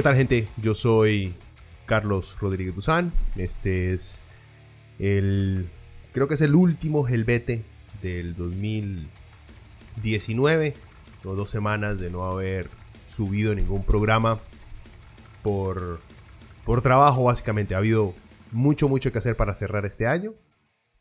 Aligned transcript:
¿Qué 0.00 0.04
tal 0.04 0.16
gente? 0.16 0.48
Yo 0.56 0.74
soy 0.74 1.34
Carlos 1.84 2.38
Rodríguez 2.40 2.74
Duzán. 2.74 3.12
Este 3.36 3.92
es 3.92 4.22
el... 4.98 5.68
Creo 6.12 6.26
que 6.26 6.32
es 6.32 6.40
el 6.40 6.54
último 6.54 7.06
Helvete 7.06 7.64
del 8.00 8.34
2019. 8.34 10.72
Tengo 11.20 11.36
dos 11.36 11.50
semanas 11.50 12.00
de 12.00 12.08
no 12.08 12.24
haber 12.24 12.70
subido 13.06 13.54
ningún 13.54 13.84
programa 13.84 14.38
por, 15.42 16.00
por 16.64 16.80
trabajo 16.80 17.24
básicamente. 17.24 17.74
Ha 17.74 17.78
habido 17.78 18.14
mucho, 18.52 18.88
mucho 18.88 19.12
que 19.12 19.18
hacer 19.18 19.36
para 19.36 19.52
cerrar 19.52 19.84
este 19.84 20.06
año. 20.06 20.32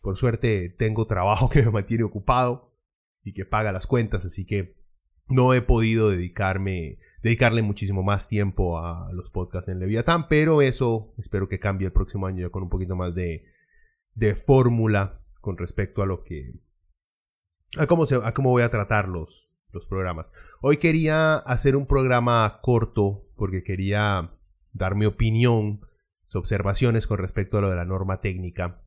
Por 0.02 0.18
suerte 0.18 0.76
tengo 0.78 1.08
trabajo 1.08 1.50
que 1.50 1.64
me 1.64 1.72
mantiene 1.72 2.04
ocupado 2.04 2.76
y 3.24 3.32
que 3.32 3.46
paga 3.46 3.72
las 3.72 3.88
cuentas, 3.88 4.26
así 4.26 4.46
que 4.46 4.76
no 5.30 5.54
he 5.54 5.62
podido 5.62 6.10
dedicarme 6.10 6.98
dedicarle 7.22 7.62
muchísimo 7.62 8.04
más 8.04 8.28
tiempo 8.28 8.80
a 8.80 9.10
los 9.14 9.30
podcasts 9.30 9.70
en 9.70 9.80
Leviathan, 9.80 10.28
pero 10.28 10.62
eso 10.62 11.14
espero 11.18 11.48
que 11.50 11.60
cambie 11.60 11.88
el 11.88 11.94
próximo 11.94 12.28
año 12.28 12.48
ya 12.48 12.52
con 12.52 12.64
un 12.64 12.70
poquito 12.70 12.96
más 12.96 13.14
de, 13.14 13.46
de 14.16 14.36
fórmula 14.36 15.22
con 15.42 15.58
respecto 15.58 16.02
a 16.02 16.06
lo 16.06 16.24
que... 16.24 16.54
a 17.78 17.88
cómo, 17.88 18.06
se, 18.06 18.16
a 18.16 18.34
cómo 18.34 18.50
voy 18.50 18.64
a 18.64 18.72
tratar 18.72 19.10
los, 19.10 19.52
los 19.72 19.88
programas. 19.88 20.32
Hoy 20.62 20.78
quería 20.78 21.36
hacer 21.36 21.76
un 21.76 21.88
programa 21.88 22.60
corto 22.62 23.28
porque 23.36 23.64
quería 23.64 24.34
dar 24.72 24.96
mi 24.96 25.06
opinión, 25.06 25.82
observaciones 26.34 27.08
con 27.08 27.18
respecto 27.18 27.58
a 27.58 27.62
lo 27.62 27.70
de 27.70 27.76
la 27.76 27.86
norma 27.86 28.22
técnica 28.22 28.84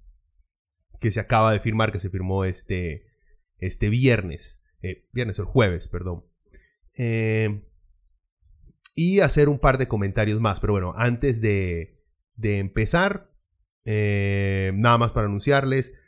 que 1.00 1.10
se 1.10 1.20
acaba 1.20 1.52
de 1.52 1.58
firmar, 1.58 1.90
que 1.90 1.98
se 1.98 2.10
firmó 2.10 2.44
este, 2.44 3.06
este 3.58 3.88
viernes, 3.88 4.64
eh, 4.82 5.08
viernes 5.12 5.40
o 5.40 5.44
jueves, 5.46 5.88
perdón. 5.88 6.24
Eh, 6.96 7.68
y 8.94 9.20
hacer 9.20 9.48
un 9.48 9.58
par 9.58 9.78
de 9.78 9.88
comentarios 9.88 10.40
más. 10.40 10.60
Pero 10.60 10.74
bueno, 10.74 10.94
antes 10.96 11.40
de, 11.40 12.02
de 12.36 12.58
empezar, 12.58 13.30
eh, 13.84 14.72
nada 14.74 14.98
más 14.98 15.12
para 15.12 15.26
anunciarles. 15.26 15.98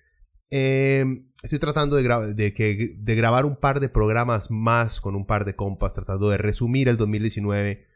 Eh, 0.51 1.05
estoy 1.43 1.59
tratando 1.59 1.97
de, 1.97 2.35
de, 2.35 2.55
que, 2.55 2.95
de 2.97 3.15
grabar 3.15 3.45
un 3.45 3.57
par 3.57 3.81
de 3.81 3.89
programas 3.89 4.51
más 4.51 5.01
con 5.01 5.17
un 5.17 5.27
par 5.27 5.45
de 5.45 5.57
compas, 5.57 5.95
tratando 5.95 6.31
de 6.31 6.39
resumir 6.39 6.89
el 6.89 6.97
2019. 6.97 7.87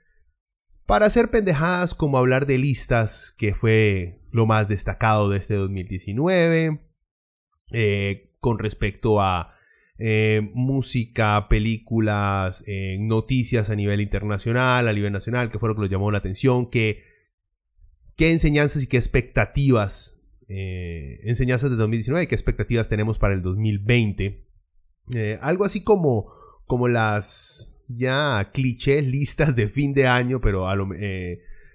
Para 0.87 1.07
hacer 1.07 1.31
pendejadas 1.31 1.95
como 1.95 2.19
hablar 2.19 2.47
de 2.47 2.59
listas, 2.59 3.35
que 3.37 3.55
fue 3.55 4.23
lo 4.31 4.47
más 4.47 4.69
destacado 4.69 5.29
de 5.29 5.39
este 5.39 5.55
2019. 5.55 6.81
Eh, 7.73 8.35
con 8.41 8.59
respecto 8.59 9.21
a 9.21 9.55
eh, 10.01 10.53
música, 10.55 11.49
películas, 11.49 12.63
eh, 12.69 12.99
noticias 13.01 13.69
a 13.69 13.75
nivel 13.75 14.01
internacional, 14.01 14.87
a 14.87 14.93
nivel 14.93 15.13
nacional, 15.13 15.51
que 15.51 15.59
fue 15.59 15.69
lo 15.69 15.75
que 15.75 15.81
nos 15.81 15.91
llamó 15.91 16.13
la 16.13 16.19
atención, 16.19 16.71
que, 16.71 17.03
qué 18.17 18.31
enseñanzas 18.31 18.85
y 18.85 18.87
qué 18.87 18.97
expectativas, 18.97 20.23
eh, 20.49 21.19
enseñanzas 21.25 21.71
de 21.71 21.77
2019 21.77 22.25
y 22.25 22.27
qué 22.29 22.37
expectativas 22.37 22.89
tenemos 22.89 23.19
para 23.19 23.35
el 23.35 23.43
2020. 23.43 24.47
algo 25.41 25.65
así 25.65 25.83
como, 25.83 26.31
como 26.67 26.87
las 26.87 27.83
ya 27.89 28.51
clichés 28.53 29.05
listas 29.05 29.57
de 29.57 29.69
fin 29.69 29.95
de 29.95 30.07
año, 30.07 30.41
pero 30.41 30.69
a 30.69 30.77
lo, 30.77 30.89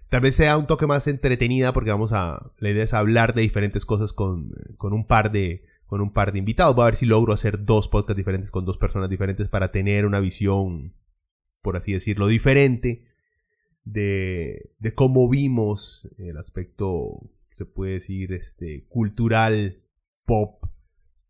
tal 0.07 0.21
vez 0.21 0.35
sea 0.35 0.57
un 0.57 0.67
toque 0.67 0.87
más 0.87 1.07
entretenida 1.07 1.73
porque 1.73 1.89
vamos 1.89 2.13
a, 2.13 2.53
la 2.57 2.69
idea 2.69 2.85
es 2.85 2.93
hablar 2.93 3.33
de 3.33 3.41
diferentes 3.41 3.83
cosas 3.83 4.13
con, 4.13 4.51
con 4.77 4.93
un 4.93 5.05
par 5.05 5.29
de 5.29 5.72
con 5.85 6.01
un 6.01 6.11
par 6.11 6.31
de 6.31 6.39
invitados. 6.39 6.75
Voy 6.75 6.83
a 6.83 6.85
ver 6.87 6.95
si 6.95 7.05
logro 7.05 7.33
hacer 7.33 7.65
dos 7.65 7.87
podcasts 7.87 8.17
diferentes 8.17 8.51
con 8.51 8.65
dos 8.65 8.77
personas 8.77 9.09
diferentes 9.09 9.47
para 9.47 9.71
tener 9.71 10.05
una 10.05 10.19
visión, 10.19 10.93
por 11.61 11.77
así 11.77 11.93
decirlo, 11.93 12.27
diferente 12.27 13.05
de, 13.85 14.71
cómo 14.95 15.29
vimos 15.29 16.09
el 16.17 16.37
aspecto, 16.37 17.29
se 17.51 17.65
puede 17.65 17.93
decir, 17.93 18.33
este, 18.33 18.85
cultural 18.87 19.81
pop 20.25 20.63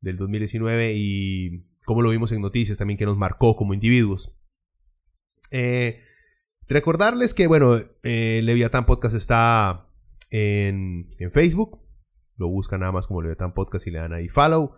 del 0.02 0.18
2019 0.18 0.94
y 0.96 1.66
cómo 1.86 2.02
lo 2.02 2.10
vimos 2.10 2.32
en 2.32 2.42
noticias 2.42 2.78
también 2.78 2.98
que 2.98 3.06
nos 3.06 3.18
marcó 3.18 3.56
como 3.56 3.74
individuos. 3.74 4.38
Eh, 5.52 6.02
recordarles 6.68 7.34
que, 7.34 7.48
bueno, 7.48 7.80
eh, 8.04 8.42
Leviathan 8.44 8.86
Podcast 8.86 9.16
está 9.16 9.88
en, 10.30 11.14
en 11.20 11.32
Facebook, 11.32 11.83
lo 12.44 12.50
buscan 12.50 12.82
nada 12.82 12.92
más 12.92 13.08
como 13.08 13.22
Leviatán 13.22 13.54
Podcast 13.54 13.88
y 13.88 13.92
le 13.92 14.00
dan 14.00 14.14
ahí 14.14 14.28
follow. 14.28 14.76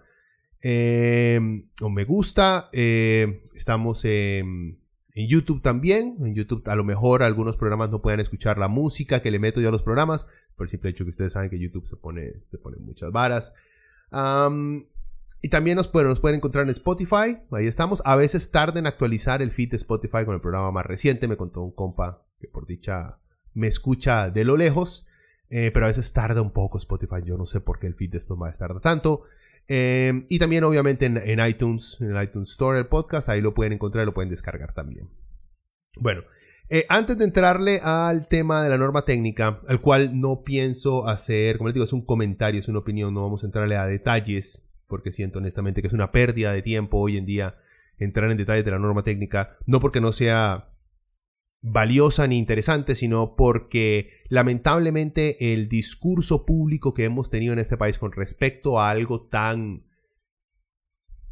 Eh, 0.61 1.39
o 1.81 1.89
me 1.89 2.05
gusta. 2.05 2.69
Eh, 2.71 3.49
estamos 3.55 4.05
en, 4.05 4.77
YouTube 5.15 5.63
también. 5.63 6.15
En 6.19 6.35
YouTube 6.35 6.61
a 6.67 6.75
lo 6.75 6.83
mejor 6.83 7.23
algunos 7.23 7.57
programas 7.57 7.89
no 7.89 8.03
pueden 8.03 8.19
escuchar 8.19 8.59
la 8.59 8.67
música 8.67 9.21
que 9.21 9.31
le 9.31 9.39
meto 9.39 9.61
yo 9.61 9.69
a 9.69 9.71
los 9.71 9.81
programas. 9.81 10.27
Por 10.55 10.65
el 10.65 10.69
simple 10.69 10.91
hecho 10.91 11.05
que 11.05 11.09
ustedes 11.09 11.33
saben 11.33 11.49
que 11.49 11.59
YouTube 11.59 11.87
se 11.87 11.95
pone, 11.95 12.33
se 12.51 12.59
pone 12.59 12.77
muchas 12.77 13.11
varas. 13.11 13.55
y 15.41 15.49
también 15.49 15.75
nos 15.75 15.87
pueden, 15.87 16.09
nos 16.09 16.19
pueden 16.19 16.37
encontrar 16.37 16.65
en 16.65 16.69
Spotify. 16.69 17.39
Ahí 17.51 17.65
estamos. 17.65 18.03
A 18.05 18.15
veces 18.15 18.51
tarda 18.51 18.79
en 18.79 18.85
actualizar 18.85 19.41
el 19.41 19.51
feed 19.51 19.71
de 19.71 19.77
Spotify 19.77 20.23
con 20.23 20.35
el 20.35 20.41
programa 20.41 20.71
más 20.71 20.85
reciente. 20.85 21.27
Me 21.27 21.37
contó 21.37 21.63
un 21.63 21.71
compa 21.71 22.21
que 22.39 22.47
por 22.47 22.67
dicha 22.67 23.17
me 23.55 23.65
escucha 23.65 24.29
de 24.29 24.43
lo 24.43 24.55
lejos. 24.55 25.07
Eh, 25.49 25.71
pero 25.71 25.85
a 25.85 25.89
veces 25.89 26.11
tarda 26.11 26.41
un 26.41 26.51
poco 26.51 26.77
Spotify. 26.77 27.21
Yo 27.23 27.37
no 27.37 27.45
sé 27.45 27.61
por 27.61 27.79
qué 27.79 27.87
el 27.87 27.95
feed 27.95 28.11
de 28.11 28.17
estos 28.17 28.37
más 28.37 28.57
tarda 28.57 28.79
tanto. 28.79 29.23
Eh, 29.67 30.25
y 30.29 30.39
también 30.39 30.63
obviamente 30.63 31.05
en, 31.05 31.47
iTunes, 31.47 31.97
en 31.99 32.15
el 32.15 32.23
iTunes 32.23 32.51
Store, 32.51 32.79
el 32.79 32.87
podcast, 32.87 33.29
ahí 33.29 33.41
lo 33.41 33.53
pueden 33.53 33.73
encontrar 33.73 34.03
y 34.03 34.05
lo 34.05 34.13
pueden 34.13 34.29
descargar 34.29 34.73
también. 34.73 35.09
Bueno, 35.99 36.23
eh, 36.69 36.85
antes 36.89 37.17
de 37.17 37.25
entrarle 37.25 37.79
al 37.81 38.27
tema 38.27 38.63
de 38.63 38.69
la 38.69 38.77
norma 38.77 39.03
técnica, 39.03 39.61
al 39.67 39.81
cual 39.81 40.19
no 40.19 40.43
pienso 40.43 41.07
hacer, 41.07 41.57
como 41.57 41.69
les 41.69 41.75
digo, 41.75 41.83
es 41.83 41.93
un 41.93 42.05
comentario, 42.05 42.59
es 42.59 42.67
una 42.67 42.79
opinión, 42.79 43.13
no 43.13 43.23
vamos 43.23 43.43
a 43.43 43.47
entrarle 43.47 43.77
a 43.77 43.85
detalles, 43.85 44.69
porque 44.87 45.11
siento 45.11 45.39
honestamente 45.39 45.81
que 45.81 45.87
es 45.87 45.93
una 45.93 46.11
pérdida 46.11 46.53
de 46.53 46.61
tiempo 46.61 46.97
hoy 46.99 47.17
en 47.17 47.25
día 47.25 47.55
entrar 47.97 48.29
en 48.29 48.37
detalles 48.37 48.65
de 48.65 48.71
la 48.71 48.79
norma 48.79 49.03
técnica, 49.03 49.57
no 49.65 49.79
porque 49.79 50.01
no 50.01 50.11
sea 50.11 50.69
valiosa 51.67 52.27
ni 52.27 52.37
interesante, 52.37 52.93
sino 52.93 53.35
porque 53.35 54.11
lamentablemente 54.29 55.53
el 55.53 55.67
discurso 55.67 56.45
público 56.45 56.93
que 56.93 57.05
hemos 57.05 57.31
tenido 57.31 57.53
en 57.53 57.59
este 57.59 57.75
país 57.75 57.97
con 57.97 58.11
respecto 58.11 58.79
a 58.79 58.91
algo 58.91 59.27
tan 59.27 59.83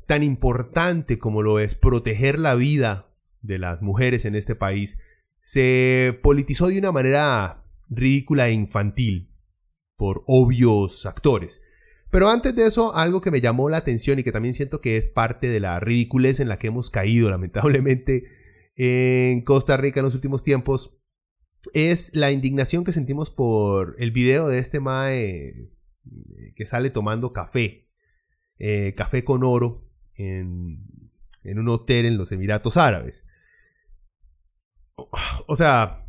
tan 0.07 0.23
importante 0.23 1.19
como 1.19 1.43
lo 1.43 1.59
es 1.59 1.75
proteger 1.75 2.39
la 2.39 2.55
vida 2.55 3.13
de 3.41 3.59
las 3.59 3.81
mujeres 3.81 4.25
en 4.25 4.35
este 4.35 4.55
país 4.55 4.99
se 5.39 6.19
politizó 6.23 6.67
de 6.67 6.79
una 6.79 6.91
manera 6.91 7.63
ridícula 7.89 8.47
e 8.47 8.53
infantil 8.53 9.29
por 9.97 10.23
obvios 10.25 11.05
actores. 11.05 11.63
Pero 12.09 12.29
antes 12.29 12.55
de 12.55 12.65
eso, 12.65 12.95
algo 12.95 13.21
que 13.21 13.31
me 13.31 13.39
llamó 13.39 13.69
la 13.69 13.77
atención 13.77 14.19
y 14.19 14.23
que 14.23 14.31
también 14.31 14.55
siento 14.55 14.81
que 14.81 14.97
es 14.97 15.07
parte 15.07 15.49
de 15.49 15.59
la 15.59 15.79
ridiculez 15.79 16.39
en 16.39 16.49
la 16.49 16.57
que 16.57 16.67
hemos 16.67 16.89
caído, 16.89 17.29
lamentablemente, 17.29 18.42
en 18.75 19.41
Costa 19.41 19.77
Rica 19.77 19.99
en 19.99 20.05
los 20.05 20.15
últimos 20.15 20.43
tiempos 20.43 20.97
es 21.73 22.15
la 22.15 22.31
indignación 22.31 22.83
que 22.83 22.91
sentimos 22.91 23.29
por 23.29 23.95
el 23.99 24.11
video 24.11 24.47
de 24.47 24.59
este 24.59 24.79
Mae 24.79 25.49
eh, 25.49 26.53
que 26.55 26.65
sale 26.65 26.89
tomando 26.89 27.31
café, 27.31 27.87
eh, 28.59 28.93
café 28.97 29.23
con 29.23 29.43
oro 29.43 29.89
en, 30.15 31.11
en 31.43 31.59
un 31.59 31.69
hotel 31.69 32.05
en 32.05 32.17
los 32.17 32.31
Emiratos 32.31 32.77
Árabes. 32.77 33.27
O 35.47 35.55
sea, 35.55 35.99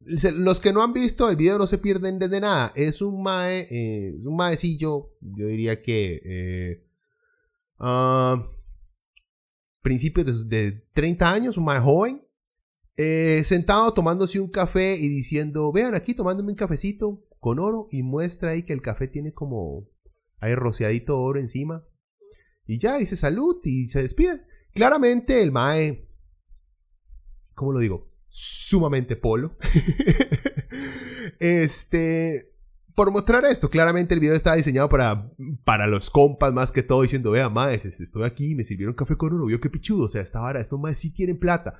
los 0.00 0.60
que 0.60 0.72
no 0.72 0.82
han 0.82 0.92
visto 0.92 1.28
el 1.28 1.36
video 1.36 1.58
no 1.58 1.66
se 1.66 1.78
pierden 1.78 2.18
de 2.18 2.40
nada. 2.40 2.72
Es 2.74 3.02
un 3.02 3.22
mae, 3.22 3.66
eh, 3.70 4.14
un 4.24 4.36
maecillo, 4.36 5.12
yo 5.20 5.46
diría 5.46 5.82
que 5.82 6.82
uh, 7.78 8.42
principios 9.82 10.48
de, 10.48 10.84
30 10.94 11.32
años, 11.32 11.56
un 11.56 11.64
más 11.64 11.82
joven, 11.82 12.22
eh, 12.96 13.42
sentado 13.44 13.92
tomándose 13.92 14.40
un 14.40 14.50
café 14.50 14.96
y 14.96 15.08
diciendo, 15.08 15.72
vean 15.72 15.94
aquí 15.94 16.14
tomándome 16.14 16.50
un 16.50 16.56
cafecito 16.56 17.24
con 17.40 17.58
oro 17.58 17.88
y 17.90 18.02
muestra 18.02 18.50
ahí 18.50 18.62
que 18.62 18.72
el 18.72 18.82
café 18.82 19.08
tiene 19.08 19.32
como, 19.32 19.88
hay 20.38 20.54
rociadito 20.54 21.20
oro 21.20 21.40
encima. 21.40 21.84
Y 22.66 22.78
ya, 22.78 22.96
dice 22.96 23.16
salud 23.16 23.60
y 23.64 23.88
se 23.88 24.02
despide. 24.02 24.46
Claramente 24.72 25.42
el 25.42 25.50
Mae, 25.50 26.08
¿cómo 27.54 27.72
lo 27.72 27.80
digo? 27.80 28.10
Sumamente 28.28 29.16
polo. 29.16 29.56
este, 31.40 32.51
por 32.94 33.10
mostrar 33.10 33.44
esto, 33.44 33.70
claramente 33.70 34.14
el 34.14 34.20
video 34.20 34.34
estaba 34.34 34.56
diseñado 34.56 34.88
para, 34.88 35.30
para 35.64 35.86
los 35.86 36.10
compas 36.10 36.52
más 36.52 36.72
que 36.72 36.82
todo, 36.82 37.02
diciendo, 37.02 37.30
vea, 37.30 37.48
maes, 37.48 37.84
estoy 37.84 38.24
aquí, 38.24 38.54
me 38.54 38.64
sirvieron 38.64 38.94
café 38.94 39.16
con 39.16 39.32
oro, 39.32 39.46
vio 39.46 39.60
qué 39.60 39.70
pichudo, 39.70 40.04
o 40.04 40.08
sea, 40.08 40.22
esta 40.22 40.40
vara, 40.40 40.60
estos 40.60 40.78
maes 40.78 40.98
sí 40.98 41.12
tienen 41.14 41.38
plata. 41.38 41.74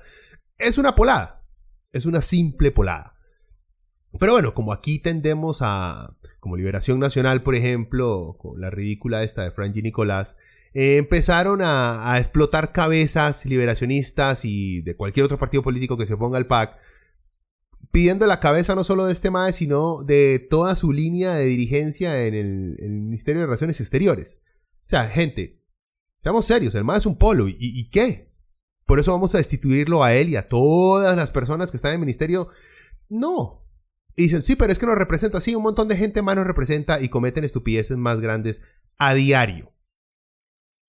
Es 0.57 0.77
una 0.77 0.95
polada, 0.95 1.43
es 1.91 2.05
una 2.05 2.21
simple 2.21 2.71
polada. 2.71 3.15
Pero 4.19 4.33
bueno, 4.33 4.53
como 4.53 4.73
aquí 4.73 4.99
tendemos 4.99 5.59
a, 5.61 6.15
como 6.39 6.57
Liberación 6.57 6.99
Nacional, 6.99 7.43
por 7.43 7.55
ejemplo, 7.55 8.35
con 8.39 8.59
la 8.59 8.69
ridícula 8.69 9.23
esta 9.23 9.43
de 9.43 9.51
Franji 9.51 9.81
Nicolás, 9.81 10.37
eh, 10.73 10.97
empezaron 10.97 11.61
a, 11.61 12.13
a, 12.13 12.19
explotar 12.19 12.71
cabezas 12.71 13.45
liberacionistas 13.45 14.45
y 14.45 14.81
de 14.81 14.95
cualquier 14.95 15.25
otro 15.25 15.37
partido 15.37 15.61
político 15.61 15.97
que 15.97 16.07
se 16.07 16.17
ponga 16.17 16.37
al 16.37 16.47
PAC, 16.47 16.77
pidiendo 17.93 18.25
la 18.25 18.39
cabeza 18.39 18.73
no 18.73 18.83
solo 18.83 19.05
de 19.05 19.13
este 19.13 19.29
MAE, 19.29 19.53
sino 19.53 20.01
de 20.03 20.39
toda 20.49 20.75
su 20.75 20.91
línea 20.91 21.35
de 21.35 21.45
dirigencia 21.45 22.25
en 22.25 22.33
el, 22.33 22.89
Ministerio 22.89 23.41
de 23.41 23.45
Relaciones 23.45 23.79
Exteriores. 23.79 24.41
O 24.77 24.79
sea, 24.81 25.03
gente, 25.03 25.63
seamos 26.19 26.47
serios, 26.47 26.73
el 26.73 26.83
MAE 26.83 26.97
es 26.97 27.05
un 27.05 27.19
polo. 27.19 27.47
¿Y, 27.47 27.55
¿Y, 27.59 27.91
qué? 27.91 28.33
Por 28.87 28.99
eso 28.99 29.11
vamos 29.11 29.35
a 29.35 29.37
destituirlo 29.37 30.03
a 30.03 30.15
él 30.15 30.29
y 30.29 30.37
a 30.37 30.49
todas 30.49 31.15
las 31.15 31.29
personas 31.29 31.69
que 31.69 31.77
están 31.77 31.91
en 31.91 31.97
el 31.97 31.99
ministerio. 31.99 32.49
No. 33.09 33.63
Y 34.15 34.23
dicen, 34.23 34.41
sí, 34.41 34.55
pero 34.55 34.71
es 34.71 34.79
que 34.79 34.87
nos 34.87 34.97
representa. 34.97 35.39
Sí, 35.39 35.53
un 35.53 35.61
montón 35.61 35.87
de 35.87 35.95
gente 35.95 36.23
más 36.23 36.35
nos 36.35 36.47
representa 36.47 36.99
y 36.99 37.09
cometen 37.09 37.43
estupideces 37.43 37.97
más 37.97 38.19
grandes 38.19 38.63
a 38.97 39.13
diario. 39.13 39.71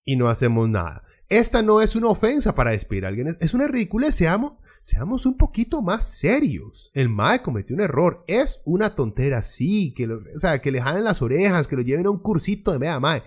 Y 0.06 0.17
no 0.17 0.29
hacemos 0.29 0.71
nada. 0.71 1.04
Esta 1.29 1.62
no 1.62 1.81
es 1.81 1.97
una 1.97 2.09
ofensa 2.09 2.55
para 2.55 2.73
despedir 2.73 3.05
a 3.05 3.09
alguien, 3.09 3.37
es 3.41 3.55
una 3.55 3.67
ridiculez. 3.67 4.15
Seamos, 4.15 4.55
seamos 4.82 5.26
un 5.26 5.37
poquito 5.37 5.82
más 5.82 6.06
serios. 6.06 6.91
El 6.94 7.09
MAE 7.09 7.43
cometió 7.43 7.75
un 7.75 7.82
error. 7.82 8.25
Es 8.26 8.62
una 8.65 8.94
tontera, 8.94 9.43
sí. 9.43 9.94
Que 9.94 10.06
o 10.06 10.38
sea, 10.38 10.61
que 10.61 10.71
le 10.71 10.82
jalen 10.82 11.05
las 11.05 11.23
orejas, 11.23 11.67
que 11.67 11.76
lo 11.76 11.82
lleven 11.82 12.06
a 12.06 12.11
un 12.11 12.19
cursito 12.19 12.73
de 12.73 12.79
mea 12.79 13.00
MAE. 13.00 13.23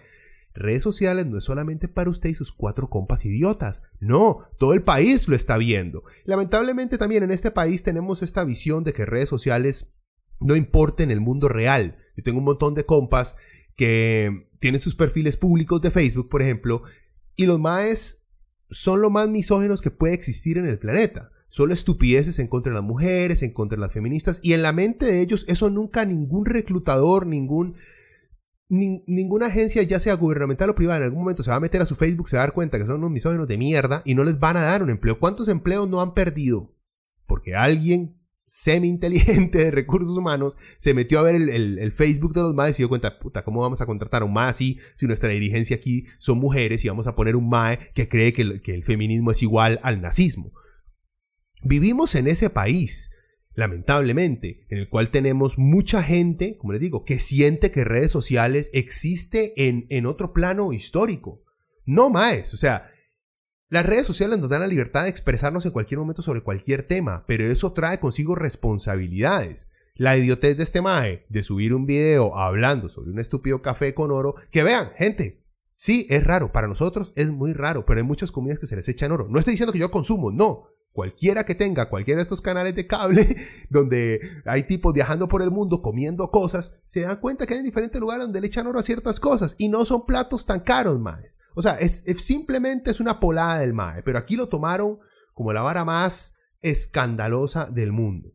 Redes 0.54 0.82
sociales 0.82 1.28
no 1.28 1.38
es 1.38 1.44
solamente 1.44 1.88
para 1.88 2.10
usted 2.10 2.32
y 2.32 2.36
sus 2.36 2.52
cuatro 2.52 2.90
compas 2.90 3.26
idiotas. 3.26 3.84
No, 4.00 4.50
todo 4.58 4.74
el 4.74 4.82
país 4.82 5.28
lo 5.28 5.36
está 5.36 5.58
viendo. 5.58 6.04
Lamentablemente 6.26 6.98
también 6.98 7.24
en 7.24 7.32
este 7.32 7.52
país 7.52 7.84
tenemos 7.84 8.24
esta 8.24 8.44
visión 8.44 8.84
de 8.84 8.94
que 8.94 9.06
redes 9.06 9.30
sociales 9.30 9.94
no 10.40 10.56
importen 10.56 11.12
el 11.12 11.22
mundo 11.22 11.48
real. 11.48 11.98
Yo 12.16 12.24
tengo 12.24 12.40
un 12.40 12.46
montón 12.46 12.74
de 12.74 12.86
compas 12.86 13.38
que 13.76 14.50
tienen 14.60 14.82
sus 14.82 14.96
perfiles 14.96 15.38
públicos 15.38 15.80
de 15.82 15.92
Facebook, 15.92 16.30
por 16.30 16.42
ejemplo, 16.42 16.82
y 17.38 17.46
los 17.46 17.60
maes 17.60 18.28
son 18.70 19.02
lo 19.02 19.10
más 19.10 19.30
misógenos 19.30 19.82
que 19.82 19.92
puede 19.92 20.14
existir 20.14 20.58
en 20.58 20.66
el 20.66 20.80
planeta. 20.80 21.32
Solo 21.48 21.74
estupideces 21.74 22.40
en 22.40 22.48
contra 22.48 22.72
de 22.72 22.80
las 22.80 22.84
mujeres, 22.84 23.42
en 23.42 23.54
contra 23.54 23.78
de 23.78 23.82
las 23.82 23.94
feministas, 23.94 24.42
y 24.44 24.52
en 24.52 24.62
la 24.62 24.74
mente 24.74 25.06
de 25.06 25.22
ellos 25.22 25.46
eso 25.48 25.70
nunca 25.70 26.04
ningún 26.04 26.46
reclutador, 26.46 27.26
ningún, 27.26 27.76
ninguna 28.68 29.46
agencia, 29.46 29.82
ya 29.84 30.00
sea 30.02 30.16
gubernamental 30.16 30.72
o 30.72 30.76
privada, 30.76 30.98
en 30.98 31.04
algún 31.06 31.22
momento 31.22 31.44
se 31.44 31.52
va 31.52 31.56
a 31.56 31.62
meter 31.62 31.82
a 31.82 31.86
su 31.86 31.96
Facebook, 31.96 32.28
se 32.28 32.36
va 32.36 32.44
a 32.44 32.48
dar 32.48 32.54
cuenta 32.54 32.78
que 32.78 32.86
son 32.86 32.98
unos 32.98 33.12
misóginos 33.12 33.48
de 33.48 33.58
mierda 33.58 34.02
y 34.04 34.14
no 34.14 34.26
les 34.26 34.40
van 34.40 34.58
a 34.58 34.64
dar 34.64 34.84
un 34.84 34.90
empleo. 34.90 35.20
¿Cuántos 35.20 35.48
empleos 35.48 35.88
no 35.88 36.02
han 36.02 36.14
perdido? 36.14 36.76
Porque 37.28 37.56
alguien 37.56 38.17
semi 38.48 38.88
inteligente 38.88 39.58
de 39.58 39.72
recursos 39.72 40.18
humanos 40.18 40.56
se 40.78 40.94
metió 40.94 41.20
a 41.20 41.24
ver 41.24 41.36
el, 41.36 41.92
Facebook 41.92 42.34
de 42.34 42.42
los 42.42 42.56
MAE 42.56 42.70
y 42.70 42.74
se 42.74 42.78
dio 42.78 42.90
cuenta, 42.90 43.20
puta, 43.20 43.44
¿cómo 43.44 43.62
vamos 43.62 43.82
a 43.82 43.86
contratar 43.86 44.22
a 44.22 44.26
un 44.26 44.34
MAE 44.34 44.50
así 44.50 44.80
si 44.96 45.06
nuestra 45.06 45.30
dirigencia 45.30 45.76
aquí 45.76 46.06
son 46.18 46.40
mujeres 46.40 46.84
y 46.84 46.88
vamos 46.88 47.08
a 47.08 47.16
poner 47.16 47.36
un 47.36 47.50
MAE 47.50 47.78
que 47.94 48.08
cree 48.08 48.34
que 48.34 48.62
que 48.62 48.74
el 48.74 48.84
feminismo 48.84 49.32
es 49.32 49.44
igual 49.44 49.80
al 49.84 50.02
nazismo? 50.02 50.54
Vivimos 51.64 52.16
en 52.16 52.28
ese 52.28 52.50
país, 52.50 53.12
lamentablemente, 53.54 54.66
en 54.70 54.78
el 54.78 54.90
cual 54.90 55.10
tenemos 55.10 55.58
mucha 55.58 56.04
gente, 56.04 56.58
como 56.58 56.74
les 56.74 56.82
digo, 56.82 57.04
que 57.04 57.20
siente 57.20 57.72
que 57.72 57.84
redes 57.84 58.12
sociales 58.12 58.70
existe 58.74 59.68
en, 59.68 59.88
en 59.90 60.06
otro 60.06 60.34
plano 60.34 60.72
histórico. 60.72 61.44
No 61.86 62.10
más, 62.10 62.54
o 62.54 62.58
sea, 62.58 62.92
las 63.70 63.86
redes 63.86 64.08
sociales 64.08 64.40
nos 64.40 64.50
dan 64.50 64.62
la 64.62 64.68
libertad 64.68 65.04
de 65.04 65.10
expresarnos 65.10 65.66
en 65.66 65.72
cualquier 65.72 66.00
momento 66.00 66.22
sobre 66.22 66.42
cualquier 66.42 66.84
tema, 66.84 67.26
pero 67.28 67.46
eso 67.46 67.74
trae 67.74 68.00
consigo 68.00 68.34
responsabilidades. 68.34 69.70
La 69.96 70.16
idiotez 70.16 70.56
de 70.56 70.64
este 70.64 70.82
Mae 70.82 71.26
de 71.28 71.44
subir 71.44 71.74
un 71.74 71.86
video 71.86 72.38
hablando 72.38 72.88
sobre 72.88 73.12
un 73.12 73.20
estúpido 73.20 73.62
café 73.62 73.94
con 73.94 74.12
oro, 74.12 74.36
que 74.52 74.64
vean, 74.64 74.92
gente, 74.98 75.44
sí, 75.76 76.08
es 76.10 76.24
raro, 76.24 76.54
para 76.54 76.68
nosotros 76.68 77.12
es 77.16 77.30
muy 77.30 77.52
raro, 77.52 77.86
pero 77.86 78.00
hay 78.00 78.06
muchas 78.06 78.32
comidas 78.32 78.60
que 78.60 78.68
se 78.68 78.76
les 78.78 78.88
echan 78.88 79.12
oro. 79.12 79.28
No 79.30 79.40
estoy 79.40 79.54
diciendo 79.54 79.74
que 79.74 79.80
yo 79.80 79.92
consumo, 79.92 80.32
no, 80.32 80.68
Cualquiera 80.98 81.44
que 81.44 81.54
tenga 81.54 81.90
cualquiera 81.90 82.18
de 82.18 82.24
estos 82.24 82.42
canales 82.42 82.76
de 82.76 82.88
cable 82.88 83.24
donde 83.70 84.20
hay 84.46 84.64
tipos 84.64 84.96
viajando 84.96 85.28
por 85.28 85.44
el 85.44 85.52
mundo 85.52 85.80
comiendo 85.80 86.32
cosas, 86.32 86.82
se 86.86 87.02
dan 87.02 87.22
cuenta 87.22 87.46
que 87.46 87.54
hay 87.54 87.62
diferentes 87.62 88.02
lugares 88.02 88.24
donde 88.24 88.42
le 88.42 88.48
echan 88.48 88.66
oro 88.66 88.80
a 88.80 88.82
ciertas 88.82 89.20
cosas 89.20 89.56
y 89.60 89.70
no 89.70 89.86
son 89.86 90.08
platos 90.08 90.48
tan 90.48 90.62
caros, 90.62 91.00
maes. 91.00 91.38
O 91.54 91.62
sea, 91.62 91.76
es, 91.76 92.04
simplemente 92.18 92.90
es 92.90 93.00
una 93.00 93.20
polada 93.20 93.60
del 93.60 93.76
mae, 93.76 94.02
pero 94.02 94.18
aquí 94.18 94.36
lo 94.36 94.50
tomaron 94.50 94.98
como 95.36 95.54
la 95.54 95.62
vara 95.62 95.86
más 95.86 96.40
escandalosa 96.62 97.68
del 97.68 97.92
mundo. 97.92 98.34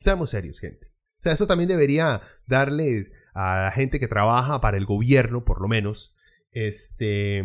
Seamos 0.00 0.30
serios, 0.30 0.58
gente. 0.58 0.86
O 0.86 1.22
sea, 1.22 1.32
eso 1.34 1.46
también 1.46 1.68
debería 1.68 2.22
darle 2.46 3.12
a 3.34 3.64
la 3.64 3.72
gente 3.72 4.00
que 4.00 4.08
trabaja 4.08 4.62
para 4.62 4.78
el 4.78 4.86
gobierno, 4.86 5.44
por 5.44 5.60
lo 5.60 5.68
menos, 5.68 6.16
este, 6.50 7.44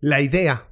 la 0.00 0.20
idea 0.20 0.66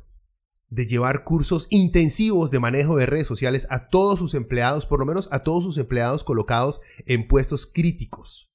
de 0.71 0.87
llevar 0.87 1.25
cursos 1.25 1.67
intensivos 1.71 2.51
de 2.51 2.59
manejo 2.59 2.97
de 2.97 3.07
redes 3.07 3.27
sociales 3.27 3.67
a 3.71 3.89
todos 3.89 4.19
sus 4.19 4.35
empleados, 4.35 4.87
por 4.87 5.01
lo 5.01 5.07
menos 5.07 5.29
a 5.33 5.43
todos 5.43 5.65
sus 5.65 5.79
empleados 5.79 6.25
colocados 6.25 6.81
en 7.07 7.27
puestos 7.27 7.67
críticos. 7.67 8.53